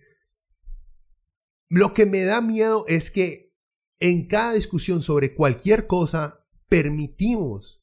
Lo 1.69 1.95
que 1.95 2.07
me 2.07 2.25
da 2.25 2.41
miedo 2.41 2.85
es 2.89 3.11
que 3.11 3.55
en 4.01 4.27
cada 4.27 4.55
discusión 4.55 5.03
sobre 5.03 5.35
cualquier 5.35 5.87
cosa 5.87 6.45
permitimos 6.69 7.80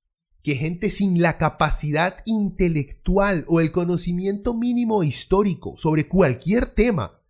que 0.48 0.56
gente 0.56 0.90
sin 0.92 1.22
la 1.22 1.38
capacidad 1.38 2.24
intelectual 2.24 3.44
o 3.50 3.60
el 3.60 3.74
conocimiento 3.74 4.54
mínimo 4.54 5.04
histórico 5.04 5.76
sobre 5.78 6.08
cualquier 6.08 6.68
tema, 6.68 7.22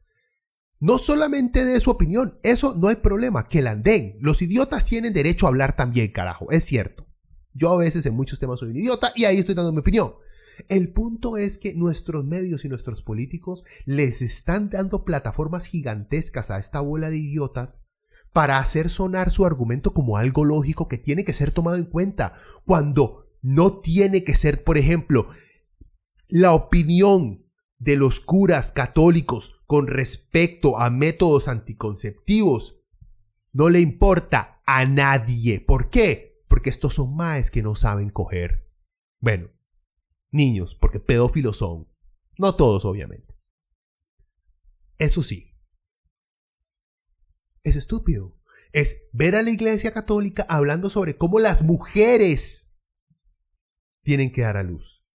no 0.80 0.99
solamente 0.99 1.65
de 1.65 1.80
su 1.80 1.89
opinión, 1.89 2.38
eso 2.43 2.75
no 2.75 2.89
hay 2.89 2.97
problema, 2.97 3.47
que 3.47 3.63
la 3.63 3.75
den. 3.75 4.17
Los 4.19 4.43
idiotas 4.43 4.86
tienen 4.86 5.13
derecho 5.13 5.47
a 5.47 5.49
hablar 5.49 5.75
también, 5.75 6.12
carajo, 6.12 6.51
es 6.51 6.65
cierto. 6.65 7.08
Yo 7.56 7.73
a 7.73 7.77
veces 7.77 8.06
en 8.06 8.13
muchos 8.13 8.38
temas 8.38 8.60
soy 8.60 8.69
un 8.69 8.77
idiota 8.77 9.12
y 9.15 9.25
ahí 9.25 9.39
estoy 9.39 9.56
dando 9.56 9.73
mi 9.73 9.80
opinión. 9.80 10.12
El 10.69 10.93
punto 10.93 11.38
es 11.38 11.58
que 11.58 11.73
nuestros 11.73 12.23
medios 12.23 12.65
y 12.65 12.69
nuestros 12.69 13.01
políticos 13.01 13.63
les 13.88 14.21
están 14.21 14.69
dando 14.69 15.03
plataformas 15.03 15.65
gigantescas 15.65 16.51
a 16.51 16.60
esta 16.60 16.82
bola 16.82 17.10
de 17.10 17.17
idiotas 17.17 17.87
para 18.33 18.57
hacer 18.57 18.89
sonar 18.89 19.31
su 19.31 19.45
argumento 19.45 19.93
como 19.93 20.17
algo 20.17 20.45
lógico 20.45 20.87
que 20.87 20.97
tiene 20.97 21.23
que 21.23 21.33
ser 21.33 21.51
tomado 21.51 21.77
en 21.77 21.85
cuenta, 21.85 22.33
cuando 22.65 23.27
no 23.41 23.79
tiene 23.79 24.23
que 24.23 24.35
ser, 24.35 24.63
por 24.63 24.77
ejemplo, 24.77 25.27
la 26.27 26.53
opinión 26.53 27.45
de 27.79 27.95
los 27.95 28.19
curas 28.19 28.71
católicos 28.71 29.61
con 29.65 29.87
respecto 29.87 30.79
a 30.79 30.89
métodos 30.89 31.47
anticonceptivos 31.47 32.85
no 33.53 33.69
le 33.69 33.79
importa 33.79 34.61
a 34.65 34.85
nadie. 34.85 35.59
¿Por 35.59 35.89
qué? 35.89 36.43
Porque 36.47 36.69
estos 36.69 36.95
son 36.95 37.15
maes 37.15 37.51
que 37.51 37.63
no 37.63 37.75
saben 37.75 38.09
coger. 38.09 38.69
Bueno, 39.19 39.49
niños, 40.31 40.75
porque 40.75 40.99
pedófilos 40.99 41.57
son. 41.57 41.87
No 42.37 42.55
todos, 42.55 42.85
obviamente. 42.85 43.35
Eso 44.97 45.23
sí. 45.23 45.57
Es 47.67 47.75
estúpido. 47.75 48.34
Es 48.71 49.10
ver 49.12 49.36
a 49.36 49.41
la 49.41 49.49
Iglesia 49.49 49.91
Católica 49.91 50.45
hablando 50.47 50.89
sobre 50.89 51.17
cómo 51.17 51.38
las 51.38 51.63
mujeres 51.63 52.80
tienen 54.03 54.32
que 54.32 54.43
dar 54.43 54.56
a 54.56 54.63
luz. 54.63 55.06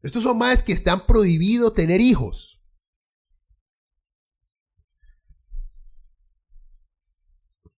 Estos 0.00 0.22
son 0.22 0.38
más 0.38 0.62
que 0.62 0.72
están 0.72 1.04
prohibido 1.04 1.72
tener 1.72 2.00
hijos. 2.00 2.62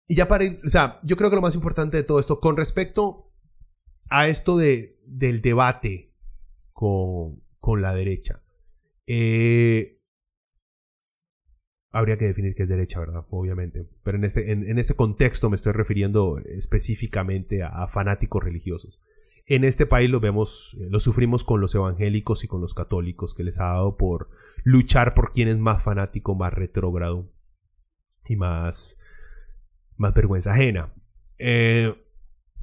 Y 0.07 0.15
ya 0.15 0.27
para 0.27 0.43
ir, 0.43 0.59
o 0.65 0.67
sea, 0.67 0.99
yo 1.03 1.15
creo 1.15 1.29
que 1.29 1.37
lo 1.37 1.41
más 1.41 1.55
importante 1.55 1.95
de 1.95 2.03
todo 2.03 2.19
esto, 2.19 2.41
con 2.41 2.57
respecto 2.57 3.31
a 4.09 4.27
esto 4.27 4.57
de, 4.57 4.99
del 5.05 5.41
debate 5.41 6.13
con, 6.73 7.41
la 7.79 7.95
derecha. 7.95 8.43
Eh, 9.07 10.00
habría 11.91 12.17
que 12.17 12.25
definir 12.25 12.55
qué 12.55 12.63
es 12.63 12.69
derecha, 12.69 12.99
¿verdad? 12.99 13.25
Obviamente. 13.29 13.85
Pero 14.03 14.17
en 14.17 14.23
este, 14.23 14.51
en, 14.51 14.79
este 14.79 14.95
contexto 14.95 15.49
me 15.49 15.55
estoy 15.55 15.73
refiriendo 15.73 16.39
específicamente 16.39 17.63
a, 17.63 17.87
fanáticos 17.87 18.43
religiosos. 18.43 18.99
En 19.47 19.63
este 19.63 19.85
país 19.85 20.09
lo 20.09 20.19
vemos, 20.19 20.77
eh, 20.79 20.87
lo 20.89 20.99
sufrimos 20.99 21.43
con 21.43 21.59
los 21.59 21.75
evangélicos 21.75 22.43
y 22.43 22.47
con 22.47 22.61
los 22.61 22.73
católicos, 22.73 23.35
que 23.35 23.43
les 23.43 23.59
ha 23.59 23.65
dado 23.65 23.97
por 23.97 24.29
luchar 24.63 25.13
por 25.13 25.33
quién 25.33 25.47
es 25.49 25.57
más 25.57 25.83
fanático, 25.83 26.35
más 26.35 26.53
retrógrado 26.53 27.29
y 28.27 28.35
más, 28.35 29.01
más 29.97 30.13
vergüenza 30.13 30.53
ajena. 30.53 30.93
Eh, 31.39 31.93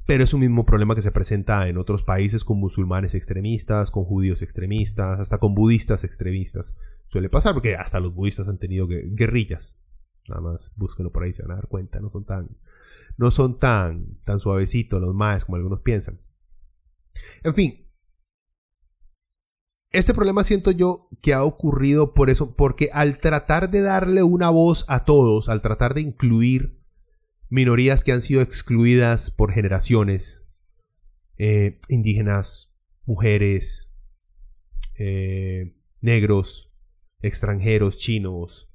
pero 0.07 0.23
es 0.23 0.33
un 0.33 0.39
mismo 0.39 0.65
problema 0.65 0.95
que 0.95 1.03
se 1.03 1.11
presenta 1.11 1.67
en 1.67 1.77
otros 1.77 2.01
países 2.01 2.43
con 2.43 2.57
musulmanes 2.57 3.13
extremistas, 3.13 3.91
con 3.91 4.05
judíos 4.05 4.41
extremistas, 4.41 5.19
hasta 5.19 5.37
con 5.37 5.53
budistas 5.53 6.03
extremistas. 6.03 6.75
Suele 7.09 7.29
pasar 7.29 7.53
porque 7.53 7.75
hasta 7.75 7.99
los 7.99 8.13
budistas 8.13 8.47
han 8.47 8.59
tenido 8.59 8.87
guerrillas. 8.87 9.75
Nada 10.27 10.41
más 10.41 10.71
búsquenlo 10.75 11.11
por 11.11 11.23
ahí, 11.23 11.33
se 11.33 11.41
van 11.41 11.51
a 11.51 11.55
dar 11.55 11.67
cuenta. 11.67 11.99
No 11.99 12.09
son 12.11 12.25
tan, 12.25 12.57
no 13.17 13.31
son 13.31 13.57
tan, 13.57 14.19
tan 14.23 14.39
suavecitos 14.39 15.01
los 15.01 15.15
más 15.15 15.45
como 15.45 15.57
algunos 15.57 15.81
piensan. 15.81 16.21
En 17.43 17.53
fin. 17.53 17.85
Este 19.91 20.13
problema 20.13 20.43
siento 20.43 20.69
yo 20.69 21.09
que 21.21 21.33
ha 21.33 21.43
ocurrido 21.43 22.13
por 22.13 22.29
eso, 22.29 22.55
porque 22.55 22.91
al 22.93 23.17
tratar 23.17 23.71
de 23.71 23.81
darle 23.81 24.21
una 24.21 24.51
voz 24.51 24.85
a 24.87 25.03
todos, 25.03 25.49
al 25.49 25.63
tratar 25.63 25.95
de 25.95 26.01
incluir 26.01 26.79
minorías 27.49 28.03
que 28.03 28.11
han 28.11 28.21
sido 28.21 28.41
excluidas 28.41 29.31
por 29.31 29.51
generaciones, 29.51 30.47
eh, 31.37 31.79
indígenas, 31.87 32.77
mujeres, 33.05 33.95
eh, 34.99 35.75
negros, 36.01 36.68
extranjeros, 37.21 37.97
chinos, 37.97 38.73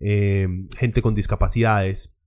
eh, 0.00 0.48
gente 0.76 1.02
con 1.02 1.14
discapacidades. 1.14 2.18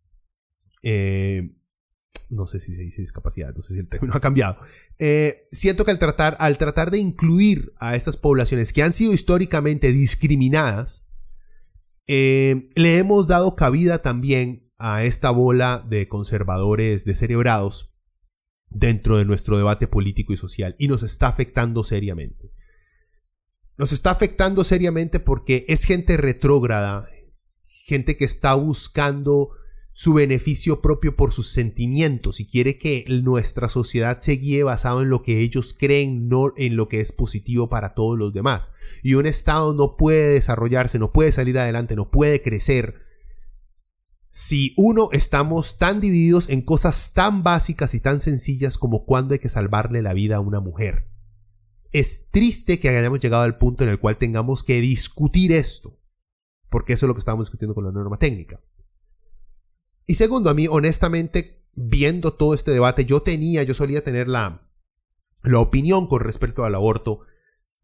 no 2.29 2.47
sé 2.47 2.59
si 2.59 2.75
se 2.75 2.81
dice 2.81 3.01
discapacidad, 3.01 3.53
no 3.55 3.61
sé 3.61 3.75
si 3.75 3.79
el 3.79 3.87
término 3.87 4.13
ha 4.15 4.19
cambiado. 4.19 4.57
siento 5.51 5.85
que 5.85 5.91
al 5.91 5.99
tratar, 5.99 6.35
al 6.39 6.57
tratar 6.57 6.91
de 6.91 6.97
incluir 6.97 7.73
a 7.77 7.95
estas 7.95 8.17
poblaciones 8.17 8.73
que 8.73 8.83
han 8.83 8.93
sido 8.93 9.13
históricamente 9.13 9.91
discriminadas, 9.91 11.09
le 12.07 12.97
hemos 12.97 13.27
dado 13.27 13.55
cabida 13.55 14.01
también 14.01 14.63
a 14.77 15.03
esta 15.03 15.29
bola 15.29 15.85
de 15.87 16.09
conservadores 16.09 17.05
descerebrados 17.05 17.93
dentro 18.69 19.17
de 19.17 19.25
nuestro 19.25 19.57
debate 19.57 19.87
político 19.87 20.33
y 20.33 20.37
social 20.37 20.75
y 20.77 20.87
nos 20.87 21.03
está 21.03 21.27
afectando 21.27 21.83
seriamente. 21.83 22.51
Nos 23.77 23.91
está 23.91 24.11
afectando 24.11 24.63
seriamente 24.63 25.19
porque 25.19 25.65
es 25.67 25.85
gente 25.85 26.17
retrógrada, 26.17 27.07
gente 27.85 28.17
que 28.17 28.25
está 28.25 28.53
buscando 28.53 29.49
su 29.93 30.13
beneficio 30.13 30.81
propio 30.81 31.15
por 31.15 31.31
sus 31.31 31.49
sentimientos 31.49 32.39
y 32.39 32.47
quiere 32.47 32.77
que 32.77 33.05
nuestra 33.07 33.69
sociedad 33.69 34.19
se 34.19 34.33
guíe 34.33 34.63
basado 34.63 35.03
en 35.03 35.09
lo 35.09 35.21
que 35.21 35.39
ellos 35.39 35.75
creen, 35.77 36.27
no 36.27 36.51
en 36.57 36.75
lo 36.75 36.87
que 36.87 36.99
es 36.99 37.11
positivo 37.11 37.69
para 37.69 37.93
todos 37.93 38.17
los 38.17 38.33
demás. 38.33 38.71
Y 39.03 39.13
un 39.13 39.27
Estado 39.27 39.73
no 39.73 39.95
puede 39.95 40.33
desarrollarse, 40.33 40.97
no 40.97 41.11
puede 41.11 41.31
salir 41.31 41.57
adelante, 41.59 41.95
no 41.95 42.09
puede 42.09 42.41
crecer 42.41 42.95
si 44.29 44.73
uno 44.77 45.09
estamos 45.11 45.77
tan 45.77 46.01
divididos 46.01 46.49
en 46.49 46.63
cosas 46.63 47.13
tan 47.13 47.43
básicas 47.43 47.93
y 47.93 47.99
tan 47.99 48.19
sencillas 48.19 48.79
como 48.79 49.05
cuándo 49.05 49.33
hay 49.33 49.39
que 49.39 49.47
salvarle 49.47 50.01
la 50.01 50.13
vida 50.13 50.37
a 50.37 50.39
una 50.39 50.59
mujer. 50.59 51.12
Es 51.93 52.29
triste 52.31 52.79
que 52.79 52.89
hayamos 52.89 53.19
llegado 53.19 53.43
al 53.43 53.57
punto 53.57 53.83
en 53.83 53.89
el 53.91 53.99
cual 53.99 54.17
tengamos 54.17 54.63
que 54.63 54.81
discutir 54.81 55.51
esto, 55.51 56.01
porque 56.69 56.93
eso 56.93 57.05
es 57.05 57.07
lo 57.07 57.13
que 57.13 57.19
estábamos 57.19 57.47
discutiendo 57.47 57.75
con 57.75 57.85
la 57.85 57.91
norma 57.91 58.17
técnica. 58.17 58.61
Y 60.05 60.15
segundo, 60.15 60.49
a 60.49 60.53
mí 60.53 60.67
honestamente, 60.67 61.63
viendo 61.73 62.33
todo 62.33 62.53
este 62.53 62.71
debate, 62.71 63.05
yo 63.05 63.21
tenía, 63.21 63.63
yo 63.63 63.73
solía 63.73 64.03
tener 64.03 64.27
la, 64.27 64.69
la 65.43 65.59
opinión 65.59 66.07
con 66.07 66.21
respecto 66.21 66.65
al 66.65 66.75
aborto, 66.75 67.21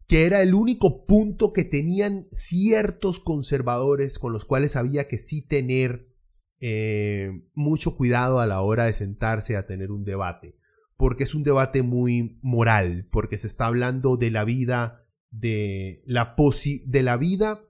que 0.06 0.26
era 0.26 0.42
el 0.42 0.54
único 0.54 1.06
punto 1.06 1.52
que 1.52 1.64
tenían 1.64 2.26
ciertos 2.32 3.20
conservadores 3.20 4.18
con 4.18 4.32
los 4.32 4.44
cuales 4.44 4.74
había 4.74 5.06
que 5.06 5.18
sí 5.18 5.40
tener 5.40 6.12
eh, 6.58 7.30
mucho 7.54 7.96
cuidado 7.96 8.40
a 8.40 8.46
la 8.46 8.60
hora 8.60 8.84
de 8.84 8.92
sentarse 8.92 9.56
a 9.56 9.66
tener 9.66 9.92
un 9.92 10.04
debate, 10.04 10.58
porque 11.00 11.24
es 11.24 11.34
un 11.34 11.44
debate 11.44 11.82
muy 11.82 12.38
moral, 12.42 13.08
porque 13.10 13.38
se 13.38 13.46
está 13.46 13.64
hablando 13.64 14.18
de 14.18 14.30
la 14.30 14.44
vida, 14.44 15.08
de 15.30 16.02
la, 16.04 16.36
de 16.84 17.02
la 17.02 17.16
vida 17.16 17.64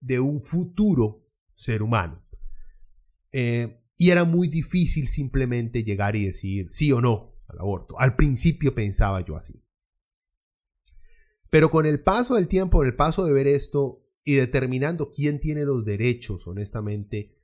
de 0.00 0.18
un 0.18 0.40
futuro 0.40 1.28
ser 1.52 1.82
humano. 1.82 2.26
Eh, 3.32 3.82
y 3.98 4.08
era 4.08 4.24
muy 4.24 4.48
difícil 4.48 5.08
simplemente 5.08 5.84
llegar 5.84 6.16
y 6.16 6.24
decir 6.24 6.68
sí 6.70 6.90
o 6.90 7.02
no 7.02 7.34
al 7.48 7.58
aborto. 7.58 8.00
Al 8.00 8.16
principio 8.16 8.74
pensaba 8.74 9.22
yo 9.22 9.36
así. 9.36 9.62
Pero 11.50 11.70
con 11.70 11.84
el 11.84 12.00
paso 12.00 12.36
del 12.36 12.48
tiempo, 12.48 12.82
el 12.82 12.96
paso 12.96 13.26
de 13.26 13.32
ver 13.34 13.46
esto 13.46 14.08
y 14.24 14.36
determinando 14.36 15.10
quién 15.10 15.38
tiene 15.38 15.66
los 15.66 15.84
derechos, 15.84 16.46
honestamente, 16.46 17.36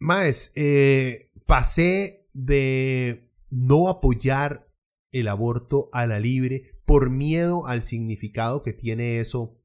más, 0.00 0.50
eh, 0.56 1.30
pasé 1.46 2.28
de 2.32 3.23
no 3.54 3.88
apoyar 3.88 4.68
el 5.12 5.28
aborto 5.28 5.88
a 5.92 6.06
la 6.06 6.18
libre 6.18 6.72
por 6.84 7.08
miedo 7.08 7.66
al 7.66 7.82
significado 7.82 8.62
que 8.62 8.72
tiene 8.72 9.20
eso 9.20 9.60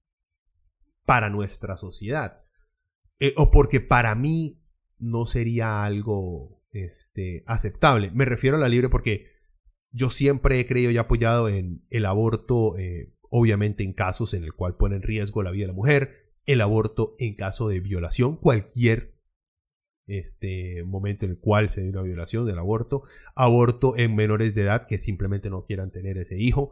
para 1.05 1.29
nuestra 1.29 1.75
sociedad. 1.75 2.45
Eh, 3.19 3.33
o 3.35 3.49
porque 3.49 3.79
para 3.81 4.13
mí 4.15 4.63
no 4.99 5.25
sería 5.25 5.83
algo 5.83 6.63
este, 6.71 7.43
aceptable. 7.47 8.11
Me 8.11 8.25
refiero 8.25 8.57
a 8.57 8.59
la 8.59 8.69
libre 8.69 8.89
porque 8.89 9.25
yo 9.91 10.11
siempre 10.11 10.59
he 10.59 10.67
creído 10.67 10.91
y 10.91 10.97
apoyado 10.97 11.49
en 11.49 11.83
el 11.89 12.05
aborto, 12.05 12.77
eh, 12.77 13.15
obviamente 13.29 13.83
en 13.83 13.93
casos 13.93 14.35
en 14.35 14.43
el 14.43 14.53
cual 14.53 14.77
pone 14.77 14.97
en 14.97 15.01
riesgo 15.01 15.41
la 15.41 15.51
vida 15.51 15.63
de 15.63 15.67
la 15.69 15.73
mujer, 15.73 16.31
el 16.45 16.61
aborto 16.61 17.15
en 17.17 17.35
caso 17.35 17.67
de 17.69 17.79
violación, 17.79 18.37
cualquier 18.37 19.18
este 20.09 20.83
momento 20.83 21.25
en 21.25 21.31
el 21.31 21.37
cual 21.37 21.69
se 21.69 21.81
dio 21.81 21.91
una 21.91 22.01
violación 22.01 22.45
del 22.45 22.59
aborto, 22.59 23.03
aborto 23.35 23.97
en 23.97 24.15
menores 24.15 24.55
de 24.55 24.63
edad 24.63 24.87
que 24.87 24.97
simplemente 24.97 25.49
no 25.49 25.65
quieran 25.65 25.91
tener 25.91 26.17
ese 26.17 26.37
hijo, 26.37 26.71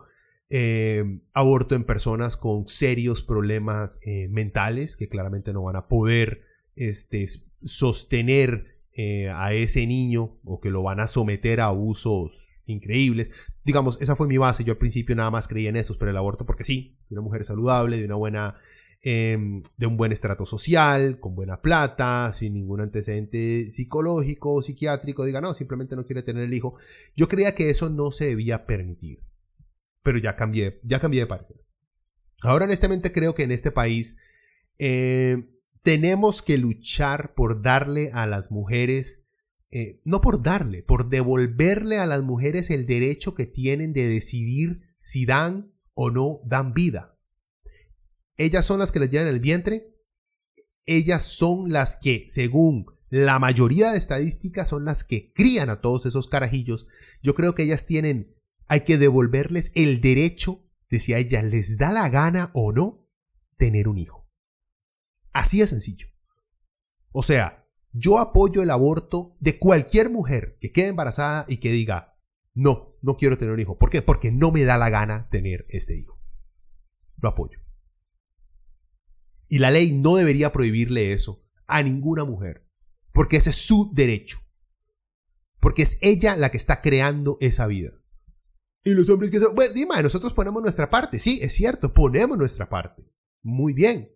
eh, 0.49 1.19
aborto 1.33 1.75
en 1.75 1.83
personas 1.83 2.37
con 2.37 2.67
serios 2.67 3.21
problemas 3.21 3.99
eh, 4.03 4.27
mentales 4.29 4.95
que 4.95 5.09
claramente 5.09 5.51
no 5.51 5.63
van 5.63 5.75
a 5.75 5.87
poder 5.87 6.43
este, 6.75 7.25
sostener 7.61 8.77
eh, 8.93 9.29
a 9.29 9.53
ese 9.53 9.85
niño 9.85 10.39
o 10.43 10.59
que 10.61 10.69
lo 10.69 10.83
van 10.83 10.99
a 10.99 11.07
someter 11.07 11.59
a 11.59 11.65
abusos 11.65 12.47
increíbles. 12.65 13.31
Digamos, 13.63 14.01
esa 14.01 14.15
fue 14.15 14.27
mi 14.27 14.37
base. 14.37 14.63
Yo 14.63 14.73
al 14.73 14.77
principio 14.77 15.15
nada 15.15 15.31
más 15.31 15.47
creía 15.47 15.69
en 15.69 15.75
esos, 15.75 15.97
pero 15.97 16.11
el 16.11 16.17
aborto 16.17 16.45
porque 16.45 16.63
sí, 16.63 16.97
de 17.09 17.15
una 17.15 17.21
mujer 17.21 17.43
saludable, 17.43 17.97
de 17.97 18.05
una 18.05 18.15
buena 18.15 18.55
Em, 19.03 19.61
de 19.77 19.85
un 19.85 19.95
buen 19.95 20.11
estrato 20.11 20.45
social, 20.45 21.19
con 21.19 21.35
buena 21.35 21.61
plata, 21.61 22.33
sin 22.33 22.55
ningún 22.55 22.81
antecedente 22.81 23.69
psicológico 23.69 24.55
o 24.55 24.61
psiquiátrico, 24.61 25.23
diga, 25.23 25.39
no, 25.39 25.53
simplemente 25.53 25.95
no 25.95 26.05
quiere 26.05 26.23
tener 26.23 26.43
el 26.43 26.53
hijo. 26.53 26.75
Yo 27.15 27.27
creía 27.27 27.53
que 27.53 27.69
eso 27.69 27.89
no 27.89 28.09
se 28.09 28.25
debía 28.25 28.65
permitir. 28.65 29.19
Pero 30.01 30.17
ya 30.17 30.35
cambié, 30.35 30.79
ya 30.83 30.99
cambié 30.99 31.21
de 31.21 31.27
parecer. 31.27 31.57
Ahora 32.41 32.65
honestamente 32.65 33.11
creo 33.11 33.35
que 33.35 33.43
en 33.43 33.51
este 33.51 33.71
país 33.71 34.17
eh, 34.79 35.47
tenemos 35.83 36.41
que 36.41 36.57
luchar 36.57 37.35
por 37.35 37.61
darle 37.61 38.09
a 38.13 38.25
las 38.25 38.51
mujeres, 38.51 39.27
eh, 39.69 40.01
no 40.05 40.21
por 40.21 40.41
darle, 40.41 40.81
por 40.81 41.09
devolverle 41.09 41.99
a 41.99 42.07
las 42.07 42.23
mujeres 42.23 42.71
el 42.71 42.87
derecho 42.87 43.35
que 43.35 43.45
tienen 43.45 43.93
de 43.93 44.07
decidir 44.07 44.81
si 44.97 45.25
dan 45.25 45.71
o 45.93 46.09
no 46.09 46.41
dan 46.45 46.73
vida. 46.73 47.16
Ellas 48.37 48.65
son 48.65 48.79
las 48.79 48.91
que 48.91 48.99
les 48.99 49.09
llevan 49.09 49.27
el 49.27 49.39
vientre. 49.39 49.93
Ellas 50.85 51.23
son 51.23 51.71
las 51.71 51.97
que, 51.97 52.25
según 52.29 52.85
la 53.09 53.39
mayoría 53.39 53.91
de 53.91 53.97
estadísticas, 53.97 54.69
son 54.69 54.85
las 54.85 55.03
que 55.03 55.33
crían 55.33 55.69
a 55.69 55.81
todos 55.81 56.05
esos 56.05 56.27
carajillos. 56.27 56.87
Yo 57.21 57.33
creo 57.33 57.55
que 57.55 57.63
ellas 57.63 57.85
tienen, 57.85 58.35
hay 58.67 58.81
que 58.81 58.97
devolverles 58.97 59.71
el 59.75 60.01
derecho 60.01 60.63
de 60.89 60.99
si 60.99 61.13
a 61.13 61.17
ellas 61.17 61.43
les 61.43 61.77
da 61.77 61.91
la 61.91 62.09
gana 62.09 62.51
o 62.53 62.71
no 62.71 63.05
tener 63.57 63.87
un 63.87 63.97
hijo. 63.97 64.29
Así 65.33 65.59
de 65.59 65.67
sencillo. 65.67 66.07
O 67.11 67.23
sea, 67.23 67.67
yo 67.91 68.19
apoyo 68.19 68.61
el 68.61 68.69
aborto 68.69 69.35
de 69.39 69.57
cualquier 69.57 70.09
mujer 70.09 70.57
que 70.61 70.71
quede 70.71 70.89
embarazada 70.89 71.45
y 71.47 71.57
que 71.57 71.71
diga, 71.71 72.17
no, 72.53 72.95
no 73.01 73.17
quiero 73.17 73.37
tener 73.37 73.53
un 73.53 73.59
hijo. 73.59 73.77
¿Por 73.77 73.89
qué? 73.89 74.01
Porque 74.01 74.31
no 74.31 74.51
me 74.51 74.63
da 74.63 74.77
la 74.77 74.89
gana 74.89 75.27
tener 75.29 75.65
este 75.69 75.97
hijo. 75.97 76.19
Lo 77.17 77.29
apoyo. 77.29 77.59
Y 79.47 79.59
la 79.59 79.71
ley 79.71 79.91
no 79.91 80.15
debería 80.15 80.51
prohibirle 80.51 81.13
eso 81.13 81.45
a 81.67 81.83
ninguna 81.83 82.23
mujer, 82.23 82.67
porque 83.11 83.37
ese 83.37 83.51
es 83.51 83.55
su 83.55 83.91
derecho. 83.93 84.39
Porque 85.59 85.81
es 85.81 85.97
ella 86.01 86.35
la 86.35 86.51
que 86.51 86.57
está 86.57 86.81
creando 86.81 87.37
esa 87.39 87.67
vida. 87.67 87.91
Y 88.83 88.91
los 88.91 89.09
hombres 89.09 89.31
que 89.31 89.39
son, 89.39 89.55
bueno, 89.55 89.73
dime, 89.73 90.01
nosotros 90.01 90.33
ponemos 90.33 90.61
nuestra 90.61 90.89
parte. 90.89 91.19
Sí, 91.19 91.39
es 91.41 91.53
cierto, 91.53 91.93
ponemos 91.93 92.37
nuestra 92.37 92.69
parte. 92.69 93.03
Muy 93.43 93.73
bien. 93.73 94.11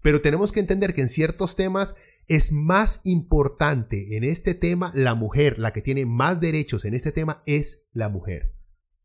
Pero 0.00 0.20
tenemos 0.20 0.52
que 0.52 0.60
entender 0.60 0.94
que 0.94 1.00
en 1.00 1.08
ciertos 1.08 1.56
temas 1.56 1.96
es 2.28 2.52
más 2.52 3.00
importante 3.04 4.16
en 4.16 4.24
este 4.24 4.54
tema 4.54 4.92
la 4.94 5.14
mujer, 5.14 5.58
la 5.58 5.72
que 5.72 5.82
tiene 5.82 6.06
más 6.06 6.40
derechos 6.40 6.84
en 6.84 6.94
este 6.94 7.12
tema 7.12 7.42
es 7.46 7.88
la 7.92 8.08
mujer. 8.08 8.54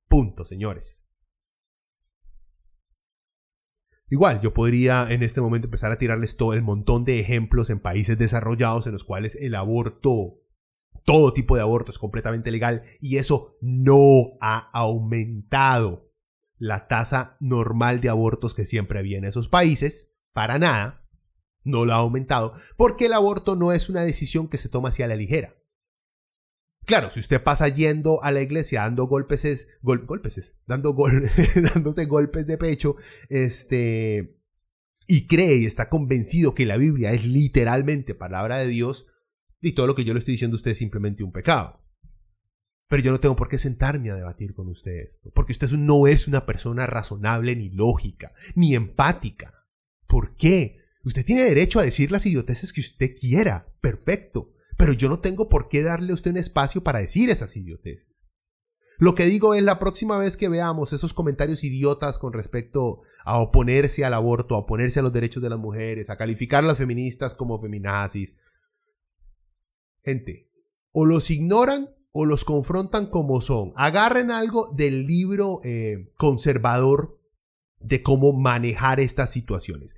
Punto, 0.07 0.45
señores. 0.45 1.10
Igual, 4.11 4.41
yo 4.41 4.53
podría 4.53 5.09
en 5.09 5.23
este 5.23 5.39
momento 5.39 5.67
empezar 5.67 5.93
a 5.93 5.97
tirarles 5.97 6.35
todo 6.35 6.51
el 6.51 6.61
montón 6.61 7.05
de 7.05 7.21
ejemplos 7.21 7.69
en 7.69 7.79
países 7.79 8.17
desarrollados 8.17 8.85
en 8.85 8.91
los 8.91 9.05
cuales 9.05 9.37
el 9.37 9.55
aborto, 9.55 10.41
todo 11.05 11.31
tipo 11.31 11.55
de 11.55 11.61
aborto 11.61 11.91
es 11.91 11.97
completamente 11.97 12.51
legal 12.51 12.83
y 12.99 13.15
eso 13.15 13.57
no 13.61 14.33
ha 14.41 14.69
aumentado 14.73 16.11
la 16.57 16.89
tasa 16.89 17.37
normal 17.39 18.01
de 18.01 18.09
abortos 18.09 18.53
que 18.53 18.65
siempre 18.65 18.99
había 18.99 19.17
en 19.17 19.23
esos 19.23 19.47
países, 19.47 20.19
para 20.33 20.59
nada, 20.59 21.07
no 21.63 21.85
lo 21.85 21.93
ha 21.93 21.97
aumentado, 21.97 22.51
porque 22.75 23.05
el 23.05 23.13
aborto 23.13 23.55
no 23.55 23.71
es 23.71 23.87
una 23.87 24.01
decisión 24.01 24.49
que 24.49 24.57
se 24.57 24.67
toma 24.67 24.89
hacia 24.89 25.07
la 25.07 25.15
ligera. 25.15 25.55
Claro, 26.91 27.09
si 27.09 27.21
usted 27.21 27.41
pasa 27.41 27.69
yendo 27.69 28.21
a 28.21 28.33
la 28.33 28.41
iglesia 28.41 28.81
dando 28.81 29.05
golpes, 29.05 29.69
dando 30.67 30.93
dándose 31.73 32.03
golpes 32.05 32.45
de 32.45 32.57
pecho, 32.57 32.97
este, 33.29 34.37
y 35.07 35.25
cree 35.25 35.55
y 35.55 35.65
está 35.65 35.87
convencido 35.87 36.53
que 36.53 36.65
la 36.65 36.75
Biblia 36.75 37.13
es 37.13 37.23
literalmente 37.23 38.13
palabra 38.13 38.57
de 38.57 38.67
Dios, 38.67 39.07
y 39.61 39.71
todo 39.71 39.87
lo 39.87 39.95
que 39.95 40.03
yo 40.03 40.11
le 40.11 40.19
estoy 40.19 40.33
diciendo 40.33 40.55
a 40.55 40.57
usted 40.57 40.71
es 40.71 40.79
simplemente 40.79 41.23
un 41.23 41.31
pecado. 41.31 41.81
Pero 42.89 43.01
yo 43.01 43.13
no 43.13 43.21
tengo 43.21 43.37
por 43.37 43.47
qué 43.47 43.57
sentarme 43.57 44.11
a 44.11 44.15
debatir 44.15 44.53
con 44.53 44.67
usted 44.67 45.07
esto, 45.09 45.31
porque 45.33 45.53
usted 45.53 45.71
no 45.71 46.07
es 46.07 46.27
una 46.27 46.45
persona 46.45 46.87
razonable 46.87 47.55
ni 47.55 47.69
lógica, 47.69 48.33
ni 48.55 48.75
empática. 48.75 49.53
¿Por 50.07 50.35
qué? 50.35 50.79
Usted 51.05 51.23
tiene 51.23 51.43
derecho 51.43 51.79
a 51.79 51.83
decir 51.83 52.11
las 52.11 52.25
idioteces 52.25 52.73
que 52.73 52.81
usted 52.81 53.15
quiera, 53.17 53.73
perfecto, 53.79 54.51
pero 54.81 54.93
yo 54.93 55.09
no 55.09 55.19
tengo 55.19 55.47
por 55.47 55.69
qué 55.69 55.83
darle 55.83 56.09
a 56.09 56.15
usted 56.15 56.31
un 56.31 56.37
espacio 56.37 56.81
para 56.81 56.97
decir 56.97 57.29
esas 57.29 57.55
idioteces. 57.55 58.27
Lo 58.97 59.13
que 59.13 59.25
digo 59.25 59.53
es 59.53 59.61
la 59.61 59.77
próxima 59.77 60.17
vez 60.17 60.37
que 60.37 60.49
veamos 60.49 60.91
esos 60.91 61.13
comentarios 61.13 61.63
idiotas 61.63 62.17
con 62.17 62.33
respecto 62.33 63.01
a 63.23 63.37
oponerse 63.37 64.05
al 64.05 64.15
aborto, 64.15 64.55
a 64.55 64.57
oponerse 64.57 64.99
a 64.99 65.03
los 65.03 65.13
derechos 65.13 65.43
de 65.43 65.51
las 65.51 65.59
mujeres, 65.59 66.09
a 66.09 66.17
calificar 66.17 66.63
a 66.63 66.67
las 66.67 66.79
feministas 66.79 67.35
como 67.35 67.61
feminazis. 67.61 68.35
Gente, 70.03 70.49
o 70.91 71.05
los 71.05 71.29
ignoran 71.29 71.95
o 72.11 72.25
los 72.25 72.43
confrontan 72.43 73.05
como 73.05 73.39
son. 73.39 73.73
Agarren 73.75 74.31
algo 74.31 74.73
del 74.73 75.05
libro 75.05 75.59
eh, 75.63 76.11
conservador 76.17 77.21
de 77.77 78.01
cómo 78.01 78.33
manejar 78.33 78.99
estas 78.99 79.29
situaciones. 79.29 79.95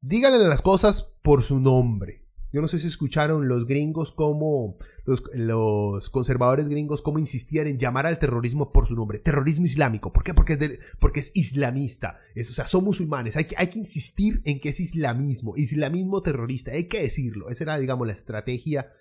Díganle 0.00 0.40
las 0.40 0.62
cosas 0.62 1.16
por 1.22 1.44
su 1.44 1.60
nombre. 1.60 2.27
Yo 2.52 2.62
no 2.62 2.68
sé 2.68 2.78
si 2.78 2.86
escucharon 2.86 3.46
los 3.46 3.66
gringos 3.66 4.12
como 4.12 4.78
los, 5.04 6.10
conservadores 6.10 6.68
gringos 6.68 7.02
como 7.02 7.18
insistían 7.18 7.66
en 7.66 7.78
llamar 7.78 8.06
al 8.06 8.18
terrorismo 8.18 8.72
por 8.72 8.86
su 8.86 8.94
nombre. 8.94 9.18
Terrorismo 9.18 9.66
islámico. 9.66 10.12
¿Por 10.12 10.22
qué? 10.24 10.34
Porque 10.34 11.20
es, 11.20 11.32
islamista. 11.34 12.18
Es, 12.34 12.50
o 12.50 12.52
sea, 12.52 12.66
son 12.66 12.84
musulmanes. 12.84 13.36
Hay 13.36 13.44
que, 13.44 13.54
hay 13.58 13.68
que 13.68 13.78
insistir 13.78 14.40
en 14.44 14.60
que 14.60 14.70
es 14.70 14.80
islamismo. 14.80 15.56
Islamismo 15.56 16.22
terrorista. 16.22 16.72
Hay 16.72 16.84
que 16.84 17.02
decirlo. 17.02 17.50
Esa 17.50 17.64
era, 17.64 17.78
digamos, 17.78 18.06
la 18.06 18.12
estrategia 18.12 18.92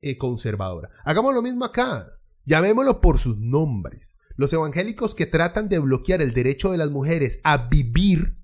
eh, 0.00 0.16
conservadora. 0.16 0.90
Hagamos 1.04 1.34
lo 1.34 1.42
mismo 1.42 1.64
acá. 1.64 2.18
Llamémoslo 2.44 3.00
por 3.00 3.18
sus 3.18 3.38
nombres. 3.38 4.18
Los 4.36 4.52
evangélicos 4.52 5.14
que 5.14 5.26
tratan 5.26 5.68
de 5.68 5.78
bloquear 5.78 6.22
el 6.22 6.34
derecho 6.34 6.70
de 6.70 6.78
las 6.78 6.90
mujeres 6.90 7.40
a 7.44 7.68
vivir 7.68 8.38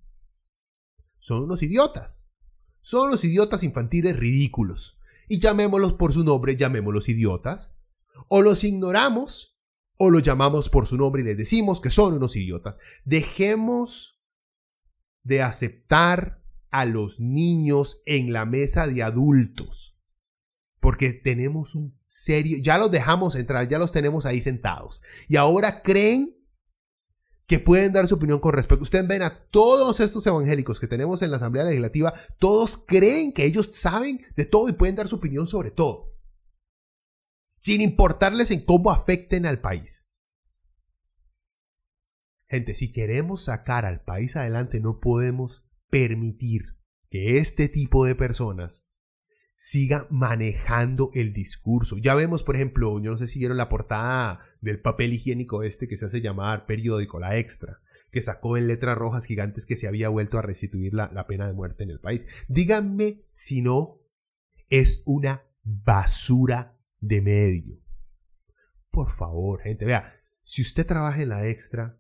son 1.19 1.43
unos 1.43 1.63
idiotas. 1.63 2.28
Son 2.89 3.11
los 3.11 3.23
idiotas 3.23 3.65
infantiles 3.65 4.17
ridículos. 4.17 4.99
Y 5.29 5.41
llamémoslos 5.41 5.93
por 5.93 6.15
su 6.15 6.25
nombre, 6.25 6.57
llamémoslos 6.57 7.11
idiotas. 7.11 7.77
O 8.29 8.41
los 8.41 8.65
ignoramos 8.65 9.61
o 9.99 10.09
los 10.09 10.23
llamamos 10.23 10.71
por 10.71 10.87
su 10.87 10.97
nombre 10.97 11.21
y 11.21 11.27
les 11.27 11.37
decimos 11.37 11.83
que 11.83 11.91
son 11.91 12.15
unos 12.15 12.35
idiotas. 12.35 12.77
Dejemos 13.05 14.23
de 15.23 15.43
aceptar 15.43 16.43
a 16.71 16.87
los 16.87 17.21
niños 17.21 18.01
en 18.07 18.33
la 18.33 18.47
mesa 18.47 18.87
de 18.87 19.03
adultos. 19.03 20.01
Porque 20.81 21.13
tenemos 21.13 21.75
un 21.75 21.95
serio, 22.07 22.57
ya 22.63 22.79
los 22.79 22.91
dejamos 22.91 23.35
entrar, 23.35 23.69
ya 23.69 23.79
los 23.79 23.93
tenemos 23.93 24.25
ahí 24.25 24.41
sentados. 24.41 25.03
Y 25.29 25.37
ahora 25.37 25.83
creen 25.83 26.38
que 27.49 27.59
pueden 27.59 27.95
dar 27.95 28.07
su 28.07 28.17
opinión 28.17 28.41
con 28.41 28.53
respecto. 28.53 28.83
Ustedes 28.83 29.09
ven 29.09 29.23
a 29.23 29.47
todos 29.47 30.01
estos 30.01 30.25
evangélicos 30.27 30.79
que 30.79 30.87
tenemos 30.87 31.23
en 31.23 31.31
la 31.31 31.39
Asamblea 31.39 31.65
Legislativa, 31.65 32.13
todos 32.39 32.77
creen 32.77 33.33
que 33.33 33.47
ellos 33.47 33.75
saben 33.75 34.21
de 34.37 34.45
todo 34.45 34.69
y 34.69 34.75
pueden 34.75 34.97
dar 34.97 35.09
su 35.09 35.17
opinión 35.17 35.47
sobre 35.47 35.71
todo, 35.71 36.15
sin 37.59 37.81
importarles 37.81 38.51
en 38.51 38.65
cómo 38.65 38.91
afecten 38.91 39.47
al 39.47 39.63
país. 39.63 40.11
Gente, 42.49 42.75
si 42.75 42.93
queremos 42.93 43.45
sacar 43.45 43.87
al 43.87 44.03
país 44.03 44.37
adelante, 44.37 44.79
no 44.81 45.01
podemos 45.01 45.67
permitir 45.89 46.77
que 47.09 47.39
este 47.39 47.71
tipo 47.71 48.05
de 48.05 48.15
personas 48.15 48.88
siga 49.61 50.07
manejando 50.09 51.11
el 51.15 51.33
discurso. 51.33 51.99
Ya 51.99 52.15
vemos, 52.15 52.45
por 52.45 52.55
ejemplo, 52.55 53.01
yo 53.01 53.11
no 53.11 53.19
sé 53.19 53.27
si 53.27 53.41
vieron 53.41 53.57
la 53.57 53.69
portada 53.69 54.39
del 54.61 54.81
papel 54.81 55.13
higiénico 55.13 55.65
este 55.65 55.89
que 55.89 55.97
se 55.97 56.07
hace 56.07 56.21
llamar 56.21 56.65
periódico, 56.65 57.19
la 57.19 57.37
extra, 57.37 57.81
que 58.13 58.23
sacó 58.23 58.57
en 58.57 58.69
letras 58.69 58.97
rojas 58.97 59.27
gigantes 59.27 59.67
que 59.67 59.75
se 59.75 59.89
había 59.89 60.11
vuelto 60.11 60.39
a 60.39 60.43
restituir 60.43 60.95
la, 60.95 61.11
la 61.13 61.27
pena 61.27 61.49
de 61.49 61.55
muerte 61.55 61.83
en 61.83 61.91
el 61.91 61.99
país. 61.99 62.47
Díganme 62.49 63.25
si 63.31 63.61
no 63.61 63.99
es 64.71 65.03
una 65.07 65.43
basura 65.65 66.79
de 67.01 67.21
medio. 67.21 67.81
Por 68.93 69.11
favor, 69.11 69.61
gente, 69.61 69.85
vea, 69.85 70.15
si 70.45 70.63
usted 70.63 70.87
trabaja 70.87 71.21
en 71.21 71.31
la 71.31 71.49
extra, 71.49 71.99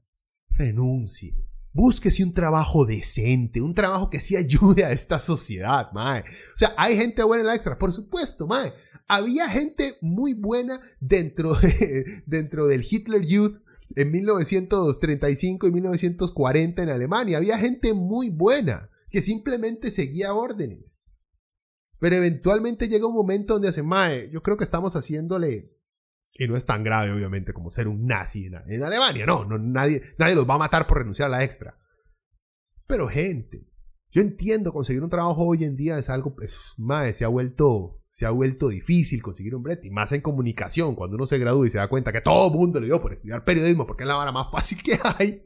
renuncie. 0.51 1.35
Búsquese 1.72 2.24
un 2.24 2.33
trabajo 2.33 2.87
decente, 2.87 3.61
un 3.61 3.74
trabajo 3.74 4.11
que 4.11 4.20
sí 4.20 4.37
ayude 4.37 4.85
a 4.85 4.92
esta 4.92 5.20
sociedad, 5.20 5.92
mae. 5.92 6.22
O 6.22 6.59
sea, 6.59 6.74
hay 6.76 6.96
gente 6.96 7.22
buena 7.22 7.42
en 7.42 7.46
la 7.46 7.54
extra, 7.54 7.78
por 7.78 7.92
supuesto, 7.92 8.46
mae. 8.46 8.72
Había 9.07 9.48
gente 9.48 9.96
muy 10.00 10.35
buena 10.35 10.81
dentro, 11.00 11.57
dentro 12.26 12.66
del 12.66 12.85
Hitler 12.88 13.24
Youth 13.24 13.61
en 13.96 14.11
1935 14.11 15.66
y 15.66 15.72
1940 15.72 16.83
en 16.83 16.88
Alemania. 16.90 17.38
Había 17.38 17.59
gente 17.59 17.94
muy 17.94 18.28
buena 18.28 18.90
que 19.11 19.22
simplemente 19.22 19.90
seguía 19.90 20.35
órdenes. 20.35 21.04
Pero 22.00 22.16
eventualmente 22.16 22.88
llega 22.88 23.07
un 23.07 23.14
momento 23.14 23.54
donde 23.54 23.68
hace, 23.68 23.83
mae, 23.83 24.31
yo 24.31 24.42
creo 24.42 24.57
que 24.57 24.64
estamos 24.64 24.94
haciéndole 24.94 25.78
y 26.38 26.46
no 26.46 26.57
es 26.57 26.64
tan 26.64 26.85
grave, 26.85 27.11
obviamente, 27.11 27.53
como 27.53 27.70
ser 27.70 27.88
un 27.88 28.07
nazi 28.07 28.46
en, 28.46 28.83
Alemania. 28.83 29.27
No, 29.27 29.44
no 29.44 29.59
nadie, 29.59 30.03
nadie 30.18 30.37
los 30.37 30.48
va 30.48 30.55
a 30.55 30.59
matar 30.59 30.87
por 30.87 30.98
renunciar 30.98 31.27
a 31.27 31.31
la 31.31 31.42
extra. 31.42 31.77
Pero, 32.87 33.09
gente, 33.09 33.68
yo 34.11 34.22
entiendo 34.22 34.72
conseguir 34.72 35.03
un 35.03 35.11
trabajo 35.11 35.44
hoy 35.44 35.64
en 35.64 35.74
día 35.74 35.98
es 35.98 36.09
algo, 36.09 36.37
pues, 36.37 36.74
más, 36.77 37.16
se 37.16 37.24
ha 37.24 37.29
vuelto, 37.29 38.05
se 38.09 38.24
ha 38.24 38.31
vuelto 38.31 38.68
difícil 38.68 39.20
conseguir 39.20 39.57
un 39.57 39.64
brete. 39.64 39.88
Y 39.88 39.90
más 39.90 40.12
en 40.12 40.20
comunicación, 40.20 40.94
cuando 40.94 41.16
uno 41.16 41.27
se 41.27 41.38
gradúa 41.38 41.66
y 41.66 41.70
se 41.70 41.79
da 41.79 41.88
cuenta 41.88 42.12
que 42.12 42.20
todo 42.20 42.53
el 42.53 42.57
mundo 42.57 42.79
le 42.79 42.87
dio 42.87 43.03
por 43.03 43.12
estudiar 43.12 43.44
periodismo 43.44 43.85
porque 43.85 44.05
es 44.05 44.09
la 44.09 44.14
vara 44.14 44.31
más 44.31 44.51
fácil 44.53 44.81
que 44.81 44.96
hay. 45.18 45.44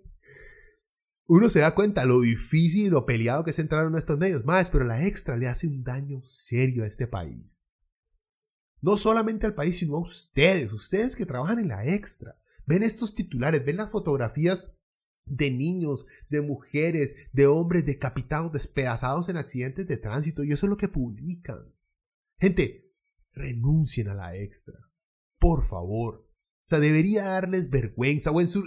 Uno 1.26 1.48
se 1.48 1.60
da 1.60 1.74
cuenta 1.74 2.04
lo 2.04 2.20
difícil 2.20 2.86
y 2.86 2.90
lo 2.90 3.06
peleado 3.06 3.44
que 3.44 3.52
es 3.52 3.58
entrar 3.58 3.86
en 3.86 3.94
estos 3.94 4.18
medios. 4.18 4.44
Más, 4.44 4.68
pero 4.68 4.84
la 4.84 5.06
extra 5.06 5.38
le 5.38 5.48
hace 5.48 5.68
un 5.68 5.82
daño 5.82 6.20
serio 6.26 6.84
a 6.84 6.86
este 6.86 7.06
país. 7.06 7.71
No 8.82 8.98
solamente 8.98 9.46
al 9.46 9.54
país, 9.54 9.78
sino 9.78 9.96
a 9.96 10.02
ustedes, 10.02 10.72
ustedes 10.72 11.16
que 11.16 11.24
trabajan 11.24 11.60
en 11.60 11.68
la 11.68 11.86
extra. 11.86 12.36
Ven 12.66 12.82
estos 12.82 13.14
titulares, 13.14 13.64
ven 13.64 13.78
las 13.78 13.90
fotografías 13.90 14.74
de 15.24 15.50
niños, 15.50 16.06
de 16.28 16.42
mujeres, 16.42 17.14
de 17.32 17.46
hombres 17.46 17.86
decapitados, 17.86 18.52
despedazados 18.52 19.28
en 19.28 19.36
accidentes 19.36 19.86
de 19.86 19.96
tránsito, 19.96 20.44
y 20.44 20.52
eso 20.52 20.66
es 20.66 20.70
lo 20.70 20.76
que 20.76 20.88
publican. 20.88 21.72
Gente, 22.38 22.92
renuncien 23.32 24.08
a 24.08 24.14
la 24.14 24.36
extra. 24.36 24.78
Por 25.38 25.66
favor. 25.68 26.28
O 26.62 26.64
sea, 26.64 26.78
debería 26.78 27.24
darles 27.24 27.70
vergüenza 27.70 28.30
o 28.30 28.40
en 28.40 28.46
su, 28.46 28.62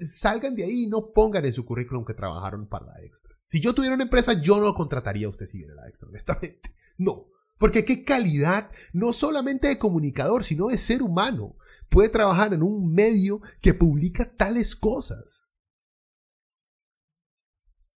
salgan 0.00 0.54
de 0.54 0.64
ahí 0.64 0.84
y 0.84 0.86
no 0.86 1.12
pongan 1.12 1.44
en 1.44 1.52
su 1.52 1.64
currículum 1.64 2.04
que 2.04 2.14
trabajaron 2.14 2.68
para 2.68 2.86
la 2.86 3.02
extra. 3.02 3.36
Si 3.44 3.60
yo 3.60 3.74
tuviera 3.74 3.96
una 3.96 4.04
empresa, 4.04 4.40
yo 4.40 4.60
no 4.60 4.72
contrataría 4.72 5.26
a 5.26 5.30
usted 5.30 5.46
si 5.46 5.58
viene 5.58 5.74
la 5.74 5.88
extra, 5.88 6.08
honestamente. 6.08 6.74
No. 6.96 7.26
Porque 7.64 7.86
qué 7.86 8.04
calidad, 8.04 8.70
no 8.92 9.14
solamente 9.14 9.68
de 9.68 9.78
comunicador, 9.78 10.44
sino 10.44 10.66
de 10.66 10.76
ser 10.76 11.00
humano, 11.00 11.56
puede 11.88 12.10
trabajar 12.10 12.52
en 12.52 12.62
un 12.62 12.92
medio 12.92 13.40
que 13.62 13.72
publica 13.72 14.30
tales 14.36 14.76
cosas. 14.76 15.48